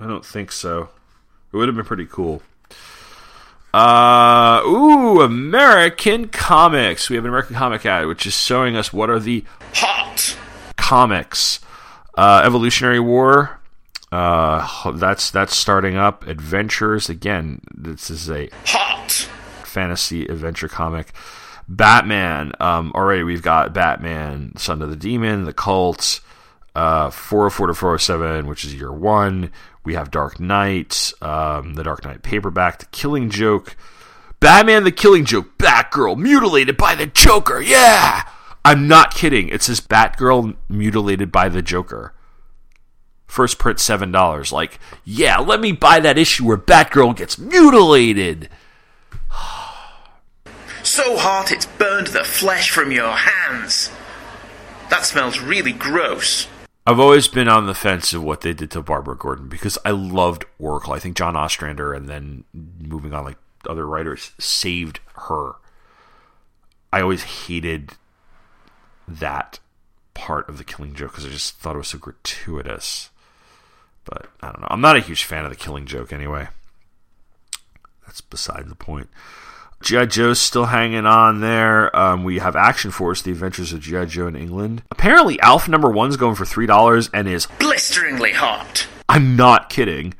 I 0.00 0.06
don't 0.06 0.24
think 0.24 0.50
so. 0.50 0.90
It 1.52 1.56
would 1.56 1.68
have 1.68 1.76
been 1.76 1.84
pretty 1.84 2.06
cool. 2.06 2.42
Uh, 3.72 4.62
ooh, 4.66 5.20
American 5.20 6.28
comics. 6.28 7.08
We 7.10 7.16
have 7.16 7.24
an 7.24 7.28
American 7.28 7.56
comic 7.56 7.84
ad, 7.86 8.06
which 8.06 8.26
is 8.26 8.34
showing 8.34 8.76
us 8.76 8.92
what 8.92 9.10
are 9.10 9.18
the 9.18 9.44
hot 9.72 10.36
comics. 10.76 11.60
Uh, 12.16 12.42
Evolutionary 12.44 13.00
War. 13.00 13.60
Uh, 14.12 14.92
that's 14.92 15.30
that's 15.32 15.56
starting 15.56 15.96
up. 15.96 16.26
Adventures 16.26 17.08
again. 17.08 17.60
This 17.74 18.10
is 18.10 18.30
a 18.30 18.48
hot 18.64 19.10
fantasy 19.64 20.26
adventure 20.26 20.68
comic. 20.68 21.12
Batman. 21.68 22.52
Um, 22.60 22.92
already 22.94 23.24
we've 23.24 23.42
got 23.42 23.74
Batman, 23.74 24.52
Son 24.56 24.82
of 24.82 24.90
the 24.90 24.96
Demon, 24.96 25.44
the 25.44 25.52
Cult 25.52 26.20
uh, 26.74 27.10
404 27.10 27.68
to 27.68 27.74
407, 27.74 28.46
which 28.46 28.64
is 28.64 28.74
year 28.74 28.92
one. 28.92 29.52
We 29.84 29.94
have 29.94 30.10
Dark 30.10 30.40
Knight, 30.40 31.12
um, 31.20 31.74
the 31.74 31.84
Dark 31.84 32.04
Knight 32.04 32.22
paperback, 32.22 32.78
The 32.78 32.86
Killing 32.86 33.30
Joke, 33.30 33.76
Batman, 34.40 34.84
The 34.84 34.92
Killing 34.92 35.24
Joke, 35.24 35.58
Batgirl, 35.58 36.16
mutilated 36.16 36.76
by 36.76 36.94
the 36.94 37.06
Joker. 37.06 37.60
Yeah! 37.60 38.28
I'm 38.64 38.88
not 38.88 39.14
kidding. 39.14 39.48
It 39.48 39.62
says 39.62 39.80
Batgirl 39.80 40.56
mutilated 40.68 41.30
by 41.30 41.50
the 41.50 41.60
Joker. 41.60 42.14
First 43.26 43.58
print 43.58 43.78
$7. 43.78 44.52
Like, 44.52 44.78
yeah, 45.04 45.38
let 45.38 45.60
me 45.60 45.72
buy 45.72 46.00
that 46.00 46.16
issue 46.16 46.46
where 46.46 46.56
Batgirl 46.56 47.16
gets 47.16 47.38
mutilated. 47.38 48.48
so 50.82 51.18
hot 51.18 51.52
it's 51.52 51.66
burned 51.66 52.08
the 52.08 52.24
flesh 52.24 52.70
from 52.70 52.90
your 52.90 53.12
hands. 53.12 53.90
That 54.88 55.04
smells 55.04 55.40
really 55.40 55.72
gross. 55.72 56.46
I've 56.86 57.00
always 57.00 57.28
been 57.28 57.48
on 57.48 57.66
the 57.66 57.74
fence 57.74 58.12
of 58.12 58.22
what 58.22 58.42
they 58.42 58.52
did 58.52 58.70
to 58.72 58.82
Barbara 58.82 59.16
Gordon 59.16 59.48
because 59.48 59.78
I 59.86 59.90
loved 59.90 60.44
Oracle. 60.58 60.92
I 60.92 60.98
think 60.98 61.16
John 61.16 61.34
Ostrander 61.34 61.94
and 61.94 62.08
then 62.08 62.44
moving 62.52 63.14
on, 63.14 63.24
like 63.24 63.38
other 63.68 63.86
writers, 63.86 64.32
saved 64.38 65.00
her. 65.26 65.52
I 66.92 67.00
always 67.00 67.22
hated 67.22 67.92
that 69.08 69.60
part 70.12 70.48
of 70.48 70.58
the 70.58 70.64
Killing 70.64 70.94
Joke 70.94 71.12
because 71.12 71.24
I 71.24 71.30
just 71.30 71.56
thought 71.56 71.74
it 71.74 71.78
was 71.78 71.88
so 71.88 71.98
gratuitous. 71.98 73.08
But 74.04 74.26
I 74.42 74.48
don't 74.48 74.60
know. 74.60 74.68
I'm 74.70 74.82
not 74.82 74.96
a 74.96 75.00
huge 75.00 75.24
fan 75.24 75.44
of 75.44 75.50
the 75.50 75.56
Killing 75.56 75.86
Joke 75.86 76.12
anyway. 76.12 76.48
That's 78.06 78.20
beside 78.20 78.68
the 78.68 78.74
point. 78.74 79.08
G.I. 79.82 80.06
Joe's 80.06 80.40
still 80.40 80.66
hanging 80.66 81.04
on 81.06 81.40
there. 81.40 81.94
Um, 81.94 82.24
we 82.24 82.38
have 82.38 82.56
Action 82.56 82.90
Force, 82.90 83.20
The 83.20 83.30
Adventures 83.32 83.72
of 83.72 83.80
G.I. 83.80 84.06
Joe 84.06 84.26
in 84.26 84.36
England. 84.36 84.82
Apparently, 84.90 85.38
Alf 85.40 85.68
number 85.68 85.90
one's 85.90 86.16
going 86.16 86.34
for 86.36 86.44
$3 86.44 87.10
and 87.12 87.28
is 87.28 87.46
Blisteringly 87.58 88.32
hot. 88.32 88.86
I'm 89.08 89.36
not 89.36 89.68
kidding. 89.68 90.14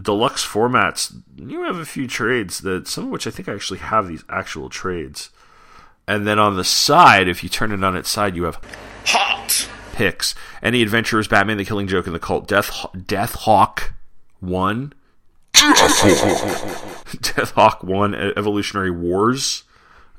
Deluxe 0.00 0.44
formats, 0.46 1.12
you 1.36 1.62
have 1.64 1.76
a 1.76 1.84
few 1.84 2.06
trades 2.06 2.60
that 2.60 2.86
some 2.88 3.04
of 3.04 3.10
which 3.10 3.26
I 3.26 3.30
think 3.30 3.48
I 3.48 3.54
actually 3.54 3.80
have 3.80 4.06
these 4.08 4.24
actual 4.28 4.68
trades. 4.68 5.30
And 6.06 6.26
then 6.26 6.38
on 6.38 6.56
the 6.56 6.64
side, 6.64 7.28
if 7.28 7.42
you 7.42 7.48
turn 7.48 7.72
it 7.72 7.82
on 7.84 7.96
its 7.96 8.08
side, 8.08 8.34
you 8.36 8.44
have 8.44 8.60
Hot. 9.06 9.68
picks. 9.92 10.34
Any 10.62 10.82
Adventures, 10.82 11.28
Batman 11.28 11.56
the 11.58 11.64
Killing 11.64 11.86
Joke, 11.88 12.06
and 12.06 12.14
the 12.14 12.20
Cult 12.20 12.46
Death 12.48 12.86
Death 13.06 13.34
Hawk 13.34 13.92
1. 14.40 14.92
Death 17.20 17.52
Hawk 17.52 17.82
1 17.82 18.14
E- 18.14 18.32
Evolutionary 18.36 18.90
Wars 18.90 19.64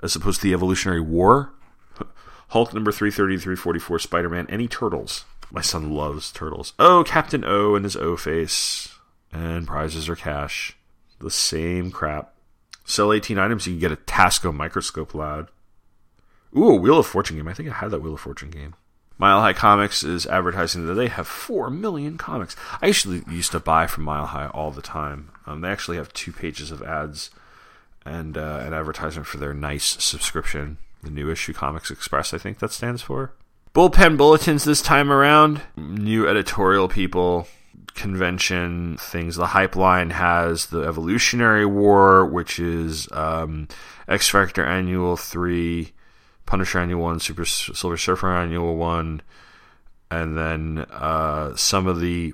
as 0.01 0.15
opposed 0.15 0.41
to 0.41 0.47
the 0.47 0.53
Evolutionary 0.53 1.01
War. 1.01 1.51
Hulk 2.49 2.73
number 2.73 2.91
330 2.91 3.37
344 3.37 3.99
Spider-Man 3.99 4.47
any 4.49 4.67
turtles. 4.67 5.25
My 5.51 5.61
son 5.61 5.91
loves 5.91 6.31
turtles. 6.31 6.73
Oh, 6.77 7.03
Captain 7.05 7.43
O 7.45 7.75
and 7.75 7.85
his 7.85 7.95
O 7.95 8.15
face 8.17 8.97
and 9.31 9.65
prizes 9.67 10.09
are 10.09 10.15
cash. 10.15 10.75
The 11.19 11.31
same 11.31 11.91
crap. 11.91 12.33
Sell 12.85 13.13
18 13.13 13.37
items 13.37 13.67
you 13.67 13.73
can 13.73 13.79
get 13.79 13.91
a 13.91 13.95
Tasco 13.97 14.53
microscope 14.53 15.13
lad. 15.13 15.47
Ooh, 16.57 16.73
Wheel 16.75 16.99
of 16.99 17.07
Fortune 17.07 17.37
game. 17.37 17.47
I 17.47 17.53
think 17.53 17.69
I 17.69 17.73
had 17.73 17.91
that 17.91 18.01
Wheel 18.01 18.15
of 18.15 18.19
Fortune 18.19 18.49
game. 18.49 18.75
Mile 19.19 19.41
High 19.41 19.53
Comics 19.53 20.01
is 20.01 20.25
advertising 20.25 20.87
that 20.87 20.93
they 20.93 21.09
have 21.09 21.27
4 21.27 21.69
million 21.69 22.17
comics. 22.17 22.55
I 22.81 22.87
usually 22.87 23.21
used 23.29 23.51
to 23.51 23.59
buy 23.59 23.85
from 23.85 24.05
Mile 24.05 24.27
High 24.27 24.47
all 24.47 24.71
the 24.71 24.81
time. 24.81 25.31
Um, 25.45 25.59
they 25.59 25.69
actually 25.69 25.97
have 25.97 26.13
two 26.13 26.31
pages 26.31 26.71
of 26.71 26.81
ads 26.81 27.29
and 28.05 28.37
uh, 28.37 28.63
an 28.65 28.73
advertisement 28.73 29.27
for 29.27 29.37
their 29.37 29.53
nice 29.53 30.01
subscription, 30.01 30.77
the 31.03 31.09
New 31.09 31.29
Issue 31.29 31.51
Comics 31.51 31.91
Express, 31.91 32.33
I 32.33 32.37
think 32.37 32.59
that 32.59 32.71
stands 32.71 33.01
for. 33.01 33.33
Bullpen 33.75 34.17
bulletins 34.17 34.63
this 34.63 34.81
time 34.81 35.11
around. 35.11 35.61
New 35.75 36.25
editorial 36.25 36.87
people, 36.87 37.45
convention 37.93 38.95
things. 38.97 39.35
The 39.35 39.47
Hype 39.47 39.75
Line 39.75 40.11
has 40.11 40.67
the 40.67 40.83
Evolutionary 40.83 41.65
War, 41.65 42.25
which 42.25 42.57
is 42.57 43.09
um, 43.11 43.67
X 44.07 44.29
Factor 44.29 44.65
Annual 44.65 45.17
3, 45.17 45.91
Punisher 46.49 46.79
Annual 46.79 46.99
1, 46.99 47.19
Super 47.19 47.45
Silver 47.45 47.95
Surfer 47.95 48.35
Annual 48.35 48.75
1, 48.75 49.21
and 50.09 50.35
then 50.35 50.85
uh, 50.89 51.55
some 51.55 51.85
of 51.85 52.01
the 52.01 52.33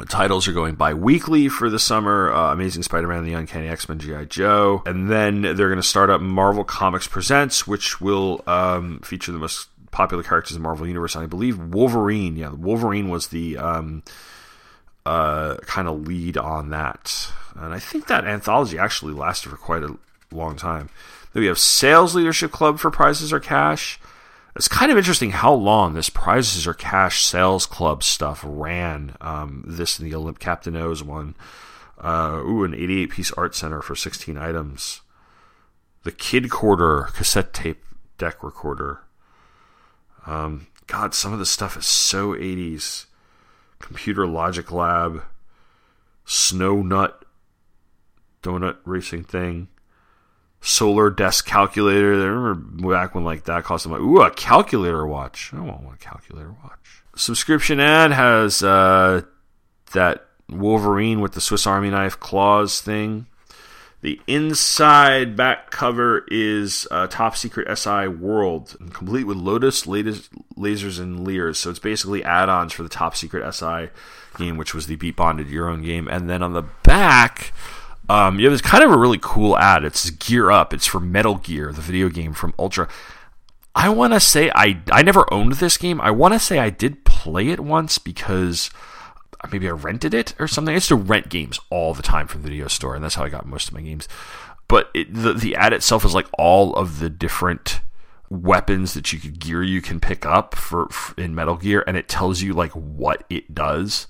the 0.00 0.04
titles 0.04 0.46
are 0.46 0.52
going 0.52 0.74
bi-weekly 0.76 1.48
for 1.48 1.70
the 1.70 1.78
summer. 1.78 2.32
Uh, 2.32 2.52
Amazing 2.52 2.84
Spider-Man, 2.84 3.24
The 3.24 3.32
Uncanny 3.32 3.68
X-Men, 3.68 3.98
G.I. 3.98 4.24
Joe. 4.26 4.82
And 4.86 5.10
then 5.10 5.42
they're 5.42 5.56
going 5.56 5.76
to 5.76 5.82
start 5.82 6.08
up 6.08 6.20
Marvel 6.20 6.62
Comics 6.62 7.08
Presents, 7.08 7.66
which 7.66 8.00
will 8.00 8.42
um, 8.46 9.00
feature 9.00 9.32
the 9.32 9.38
most 9.38 9.68
popular 9.90 10.22
characters 10.22 10.56
in 10.56 10.62
the 10.62 10.68
Marvel 10.68 10.86
Universe. 10.86 11.16
And 11.16 11.24
I 11.24 11.26
believe 11.26 11.58
Wolverine. 11.58 12.36
Yeah, 12.36 12.50
Wolverine 12.50 13.08
was 13.08 13.28
the 13.28 13.58
um, 13.58 14.04
uh, 15.04 15.56
kind 15.62 15.88
of 15.88 16.06
lead 16.06 16.36
on 16.36 16.70
that. 16.70 17.32
And 17.56 17.74
I 17.74 17.80
think 17.80 18.06
that 18.06 18.24
anthology 18.24 18.78
actually 18.78 19.14
lasted 19.14 19.48
for 19.48 19.56
quite 19.56 19.82
a 19.82 19.96
long 20.30 20.54
time. 20.54 20.90
Then 21.38 21.44
we 21.44 21.46
have 21.46 21.58
Sales 21.60 22.16
Leadership 22.16 22.50
Club 22.50 22.80
for 22.80 22.90
prizes 22.90 23.32
or 23.32 23.38
cash. 23.38 24.00
It's 24.56 24.66
kind 24.66 24.90
of 24.90 24.98
interesting 24.98 25.30
how 25.30 25.52
long 25.52 25.94
this 25.94 26.10
prizes 26.10 26.66
or 26.66 26.74
cash 26.74 27.24
sales 27.24 27.64
club 27.64 28.02
stuff 28.02 28.40
ran. 28.44 29.14
Um, 29.20 29.62
this 29.64 30.00
and 30.00 30.10
the 30.10 30.16
Olymp 30.16 30.40
Captain 30.40 30.74
O's 30.74 31.00
one. 31.00 31.36
Uh, 31.96 32.42
ooh, 32.44 32.64
an 32.64 32.74
88 32.74 33.10
piece 33.10 33.30
art 33.34 33.54
center 33.54 33.80
for 33.80 33.94
16 33.94 34.36
items. 34.36 35.02
The 36.02 36.10
Kid 36.10 36.50
Quarter 36.50 37.10
cassette 37.12 37.52
tape 37.52 37.84
deck 38.18 38.42
recorder. 38.42 39.02
Um, 40.26 40.66
God, 40.88 41.14
some 41.14 41.32
of 41.32 41.38
the 41.38 41.46
stuff 41.46 41.76
is 41.76 41.86
so 41.86 42.32
80s. 42.32 43.06
Computer 43.78 44.26
Logic 44.26 44.72
Lab. 44.72 45.22
Snow 46.24 46.82
Nut 46.82 47.24
donut 48.42 48.78
racing 48.84 49.22
thing 49.22 49.68
solar 50.60 51.10
desk 51.10 51.46
calculator. 51.46 52.14
I 52.14 52.26
remember 52.26 52.90
back 52.92 53.14
when 53.14 53.24
like 53.24 53.44
that 53.44 53.64
cost 53.64 53.84
them 53.84 53.92
like 53.92 54.00
ooh 54.00 54.22
a 54.22 54.30
calculator 54.30 55.06
watch. 55.06 55.52
I 55.54 55.60
want 55.60 55.86
a 55.94 55.96
calculator 55.98 56.54
watch. 56.62 57.02
Subscription 57.16 57.80
ad 57.80 58.12
has 58.12 58.62
uh, 58.62 59.22
that 59.92 60.26
Wolverine 60.48 61.20
with 61.20 61.32
the 61.32 61.40
Swiss 61.40 61.66
Army 61.66 61.90
knife 61.90 62.18
claws 62.18 62.80
thing. 62.80 63.26
The 64.00 64.20
inside 64.28 65.34
back 65.34 65.70
cover 65.70 66.24
is 66.28 66.86
Top 67.10 67.36
Secret 67.36 67.76
SI 67.76 68.06
World, 68.06 68.76
complete 68.92 69.24
with 69.24 69.36
Lotus, 69.36 69.88
latest 69.88 70.30
lasers, 70.54 71.00
and 71.00 71.26
leers. 71.26 71.58
So 71.58 71.70
it's 71.70 71.80
basically 71.80 72.22
add-ons 72.22 72.72
for 72.72 72.84
the 72.84 72.88
Top 72.88 73.16
Secret 73.16 73.52
SI 73.52 73.90
game, 74.36 74.56
which 74.56 74.72
was 74.72 74.86
the 74.86 74.94
Beat 74.94 75.16
Bonded 75.16 75.48
Your 75.48 75.68
Own 75.68 75.82
game. 75.82 76.06
And 76.06 76.30
then 76.30 76.44
on 76.44 76.52
the 76.52 76.62
back, 76.84 77.52
um, 78.08 78.38
there's 78.38 78.62
kind 78.62 78.84
of 78.84 78.90
a 78.90 78.98
really 78.98 79.18
cool 79.20 79.56
ad. 79.56 79.84
It's 79.84 80.08
Gear 80.10 80.50
Up. 80.50 80.72
It's 80.72 80.86
for 80.86 81.00
Metal 81.00 81.36
Gear, 81.36 81.72
the 81.72 81.80
video 81.80 82.08
game 82.08 82.32
from 82.32 82.54
Ultra. 82.58 82.88
I 83.74 83.90
want 83.90 84.12
to 84.12 84.20
say 84.20 84.50
I 84.54 84.80
I 84.90 85.02
never 85.02 85.32
owned 85.32 85.52
this 85.54 85.76
game. 85.76 86.00
I 86.00 86.10
want 86.10 86.34
to 86.34 86.40
say 86.40 86.58
I 86.58 86.70
did 86.70 87.04
play 87.04 87.48
it 87.48 87.60
once 87.60 87.98
because 87.98 88.70
maybe 89.52 89.68
I 89.68 89.72
rented 89.72 90.14
it 90.14 90.34
or 90.38 90.48
something. 90.48 90.72
I 90.72 90.76
used 90.76 90.88
to 90.88 90.96
rent 90.96 91.28
games 91.28 91.60
all 91.70 91.94
the 91.94 92.02
time 92.02 92.26
from 92.26 92.42
the 92.42 92.48
video 92.48 92.66
store, 92.68 92.94
and 92.94 93.04
that's 93.04 93.14
how 93.14 93.24
I 93.24 93.28
got 93.28 93.46
most 93.46 93.68
of 93.68 93.74
my 93.74 93.82
games. 93.82 94.08
But 94.68 94.90
it, 94.94 95.12
the 95.12 95.32
the 95.32 95.54
ad 95.54 95.72
itself 95.72 96.04
is 96.04 96.14
like 96.14 96.26
all 96.38 96.74
of 96.74 96.98
the 96.98 97.10
different 97.10 97.80
weapons 98.30 98.94
that 98.94 99.12
you 99.12 99.18
could 99.18 99.38
gear 99.38 99.62
you 99.62 99.80
can 99.80 100.00
pick 100.00 100.26
up 100.26 100.54
for, 100.54 100.88
for 100.88 101.18
in 101.20 101.34
Metal 101.34 101.56
Gear, 101.56 101.84
and 101.86 101.96
it 101.96 102.08
tells 102.08 102.42
you 102.42 102.54
like 102.54 102.72
what 102.72 103.24
it 103.30 103.54
does. 103.54 104.06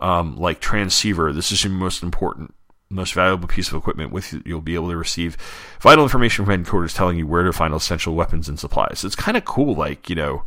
Um, 0.00 0.36
like 0.36 0.60
transceiver, 0.60 1.32
this 1.32 1.52
is 1.52 1.62
your 1.62 1.72
most 1.72 2.02
important 2.02 2.54
most 2.92 3.14
valuable 3.14 3.48
piece 3.48 3.68
of 3.68 3.74
equipment 3.74 4.12
with 4.12 4.32
you, 4.32 4.42
you'll 4.44 4.60
be 4.60 4.74
able 4.74 4.90
to 4.90 4.96
receive 4.96 5.36
vital 5.80 6.04
information 6.04 6.44
from 6.44 6.58
headquarters 6.58 6.94
telling 6.94 7.18
you 7.18 7.26
where 7.26 7.42
to 7.42 7.52
find 7.52 7.74
essential 7.74 8.14
weapons 8.14 8.48
and 8.48 8.58
supplies. 8.58 9.04
It's 9.04 9.16
kind 9.16 9.36
of 9.36 9.44
cool, 9.44 9.74
like 9.74 10.08
you 10.08 10.14
know, 10.14 10.44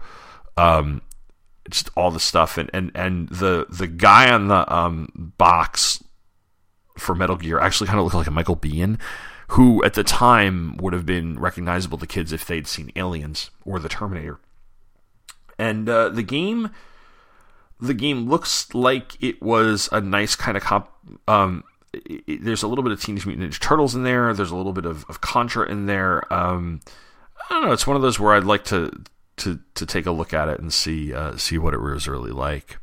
um, 0.58 1.02
just 1.70 1.90
all 1.96 2.12
the 2.12 2.20
stuff 2.20 2.58
and 2.58 2.70
and 2.74 2.92
and 2.96 3.30
the 3.30 3.66
the 3.70 3.88
guy 3.88 4.32
on 4.32 4.48
the 4.48 4.72
um 4.74 5.34
box 5.38 6.04
for 6.98 7.16
Metal 7.16 7.36
Gear 7.36 7.60
actually 7.60 7.88
kind 7.88 8.00
of 8.00 8.06
looked 8.06 8.16
like 8.16 8.28
a 8.28 8.32
Michael 8.32 8.56
Biehn, 8.56 9.00
who 9.50 9.84
at 9.84 9.94
the 9.94 10.04
time 10.04 10.78
would 10.78 10.94
have 10.94 11.06
been 11.06 11.40
recognizable 11.40 11.98
to 11.98 12.08
kids 12.08 12.32
if 12.32 12.46
they'd 12.46 12.68
seen 12.68 12.92
Aliens 12.96 13.52
or 13.66 13.80
The 13.80 13.90
Terminator. 13.90 14.40
And 15.58 15.88
uh, 15.88 16.10
the 16.10 16.24
game, 16.24 16.70
the 17.80 17.94
game 17.94 18.30
looks 18.30 18.74
like 18.74 19.22
it 19.24 19.42
was 19.42 19.90
a 19.92 20.02
nice 20.02 20.36
kind 20.36 20.58
of 20.58 20.64
comp. 20.64 20.90
Um, 21.28 21.64
it, 22.06 22.44
there's 22.44 22.64
a 22.64 22.68
little 22.68 22.84
bit 22.84 22.92
of 22.94 23.02
Teenage 23.02 23.26
Mutant 23.26 23.52
Ninja 23.52 23.60
Turtles 23.60 23.96
in 23.96 24.04
there. 24.04 24.34
There's 24.34 24.52
a 24.52 24.56
little 24.56 24.74
bit 24.74 24.86
of, 24.86 25.06
of 25.10 25.22
Contra 25.22 25.70
in 25.70 25.86
there. 25.86 26.32
Um, 26.34 26.82
I 27.50 27.54
don't 27.54 27.66
know. 27.66 27.72
It's 27.72 27.88
one 27.88 27.96
of 27.96 28.02
those 28.02 28.20
where 28.20 28.34
I'd 28.34 28.44
like 28.44 28.64
to 28.66 28.92
to 29.38 29.60
to 29.76 29.86
take 29.86 30.06
a 30.06 30.12
look 30.12 30.34
at 30.34 30.48
it 30.48 30.60
and 30.60 30.72
see 30.72 31.14
uh, 31.14 31.38
see 31.38 31.58
what 31.58 31.74
it 31.74 31.82
was 31.82 32.08
really 32.08 32.32
like. 32.32 32.78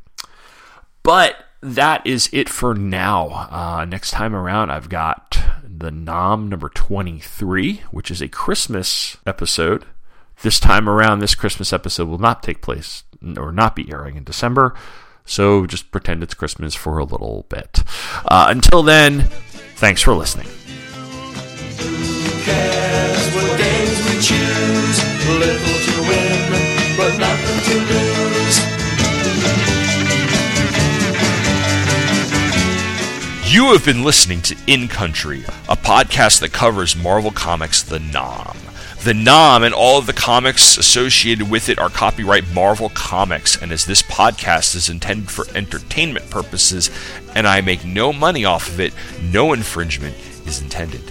But 1.02 1.36
that 1.60 2.06
is 2.06 2.28
it 2.32 2.48
for 2.48 2.74
now. 2.74 3.48
Uh, 3.50 3.84
next 3.84 4.10
time 4.10 4.34
around, 4.34 4.70
I've 4.70 4.88
got 4.88 5.38
the 5.64 5.90
Nam 5.90 6.48
number 6.48 6.68
23, 6.68 7.82
which 7.90 8.10
is 8.10 8.20
a 8.20 8.28
Christmas 8.28 9.16
episode. 9.26 9.84
This 10.42 10.58
time 10.58 10.88
around, 10.88 11.20
this 11.20 11.34
Christmas 11.34 11.72
episode 11.72 12.08
will 12.08 12.18
not 12.18 12.42
take 12.42 12.62
place 12.62 13.04
or 13.36 13.52
not 13.52 13.76
be 13.76 13.90
airing 13.92 14.16
in 14.16 14.24
December. 14.24 14.74
So 15.24 15.66
just 15.66 15.90
pretend 15.90 16.22
it's 16.22 16.34
Christmas 16.34 16.74
for 16.74 16.98
a 16.98 17.04
little 17.04 17.46
bit. 17.48 17.82
Uh, 18.24 18.46
until 18.48 18.82
then, 18.82 19.22
thanks 19.76 20.02
for 20.02 20.14
listening. 20.14 20.48
You 33.52 33.72
have 33.72 33.84
been 33.84 34.02
listening 34.02 34.40
to 34.42 34.56
In 34.66 34.88
Country, 34.88 35.40
a 35.68 35.76
podcast 35.76 36.40
that 36.40 36.52
covers 36.52 36.96
Marvel 36.96 37.30
Comics 37.30 37.82
The 37.82 37.98
Nam. 37.98 38.71
The 39.04 39.14
Nam 39.14 39.64
and 39.64 39.74
all 39.74 39.98
of 39.98 40.06
the 40.06 40.12
comics 40.12 40.78
associated 40.78 41.50
with 41.50 41.68
it 41.68 41.80
are 41.80 41.88
copyright 41.88 42.48
Marvel 42.54 42.88
Comics, 42.90 43.60
and 43.60 43.72
as 43.72 43.84
this 43.84 44.00
podcast 44.00 44.76
is 44.76 44.88
intended 44.88 45.28
for 45.28 45.44
entertainment 45.56 46.30
purposes 46.30 46.88
and 47.34 47.48
I 47.48 47.62
make 47.62 47.84
no 47.84 48.12
money 48.12 48.44
off 48.44 48.68
of 48.68 48.78
it, 48.78 48.94
no 49.20 49.54
infringement 49.54 50.14
is 50.46 50.62
intended. 50.62 51.02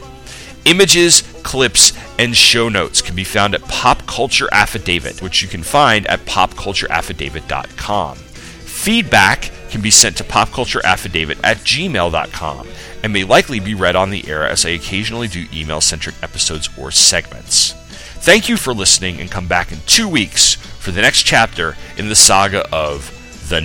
Images, 0.64 1.24
clips, 1.44 1.92
and 2.18 2.34
show 2.34 2.70
notes 2.70 3.02
can 3.02 3.14
be 3.14 3.26
found 3.26 3.56
at 3.56 3.64
Pop 3.64 4.08
Culture 4.08 4.48
Affidavit, 4.54 5.22
which 5.22 5.42
you 5.42 5.50
can 5.50 5.62
find 5.62 6.08
at 6.08 6.22
popcultureaffidavit.com. 6.22 8.16
Feedback 8.16 9.52
can 9.70 9.82
be 9.82 9.92
sent 9.92 10.16
to 10.16 10.24
popcultureaffidavit 10.24 11.42
at 11.44 11.58
gmail.com 11.58 12.68
and 13.04 13.12
may 13.12 13.26
likely 13.26 13.60
be 13.60 13.74
read 13.74 13.98
on 13.98 14.12
the 14.12 14.30
air 14.30 14.48
as 14.48 14.66
I 14.66 14.70
occasionally 14.70 15.28
do 15.28 15.46
email 15.52 15.82
centric 15.82 16.16
episodes 16.24 16.70
or 16.78 16.90
segments. 16.92 17.81
Thank 18.22 18.50
you 18.50 18.56
for 18.56 18.72
listening 18.72 19.20
and 19.20 19.32
come 19.32 19.48
back 19.48 19.72
in 19.72 19.80
two 19.88 20.08
weeks 20.08 20.54
for 20.54 20.92
the 20.92 21.02
next 21.02 21.24
chapter 21.24 21.76
in 21.98 22.08
the 22.08 22.16
saga 22.16 22.70
of 22.72 23.10
the. 23.50 23.62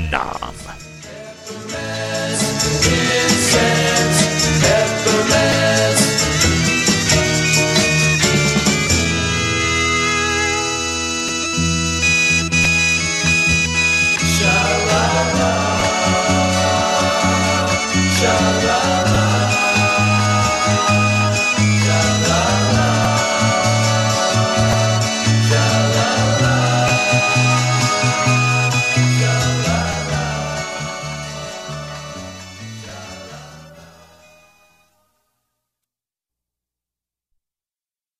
Yeah. 2.83 3.16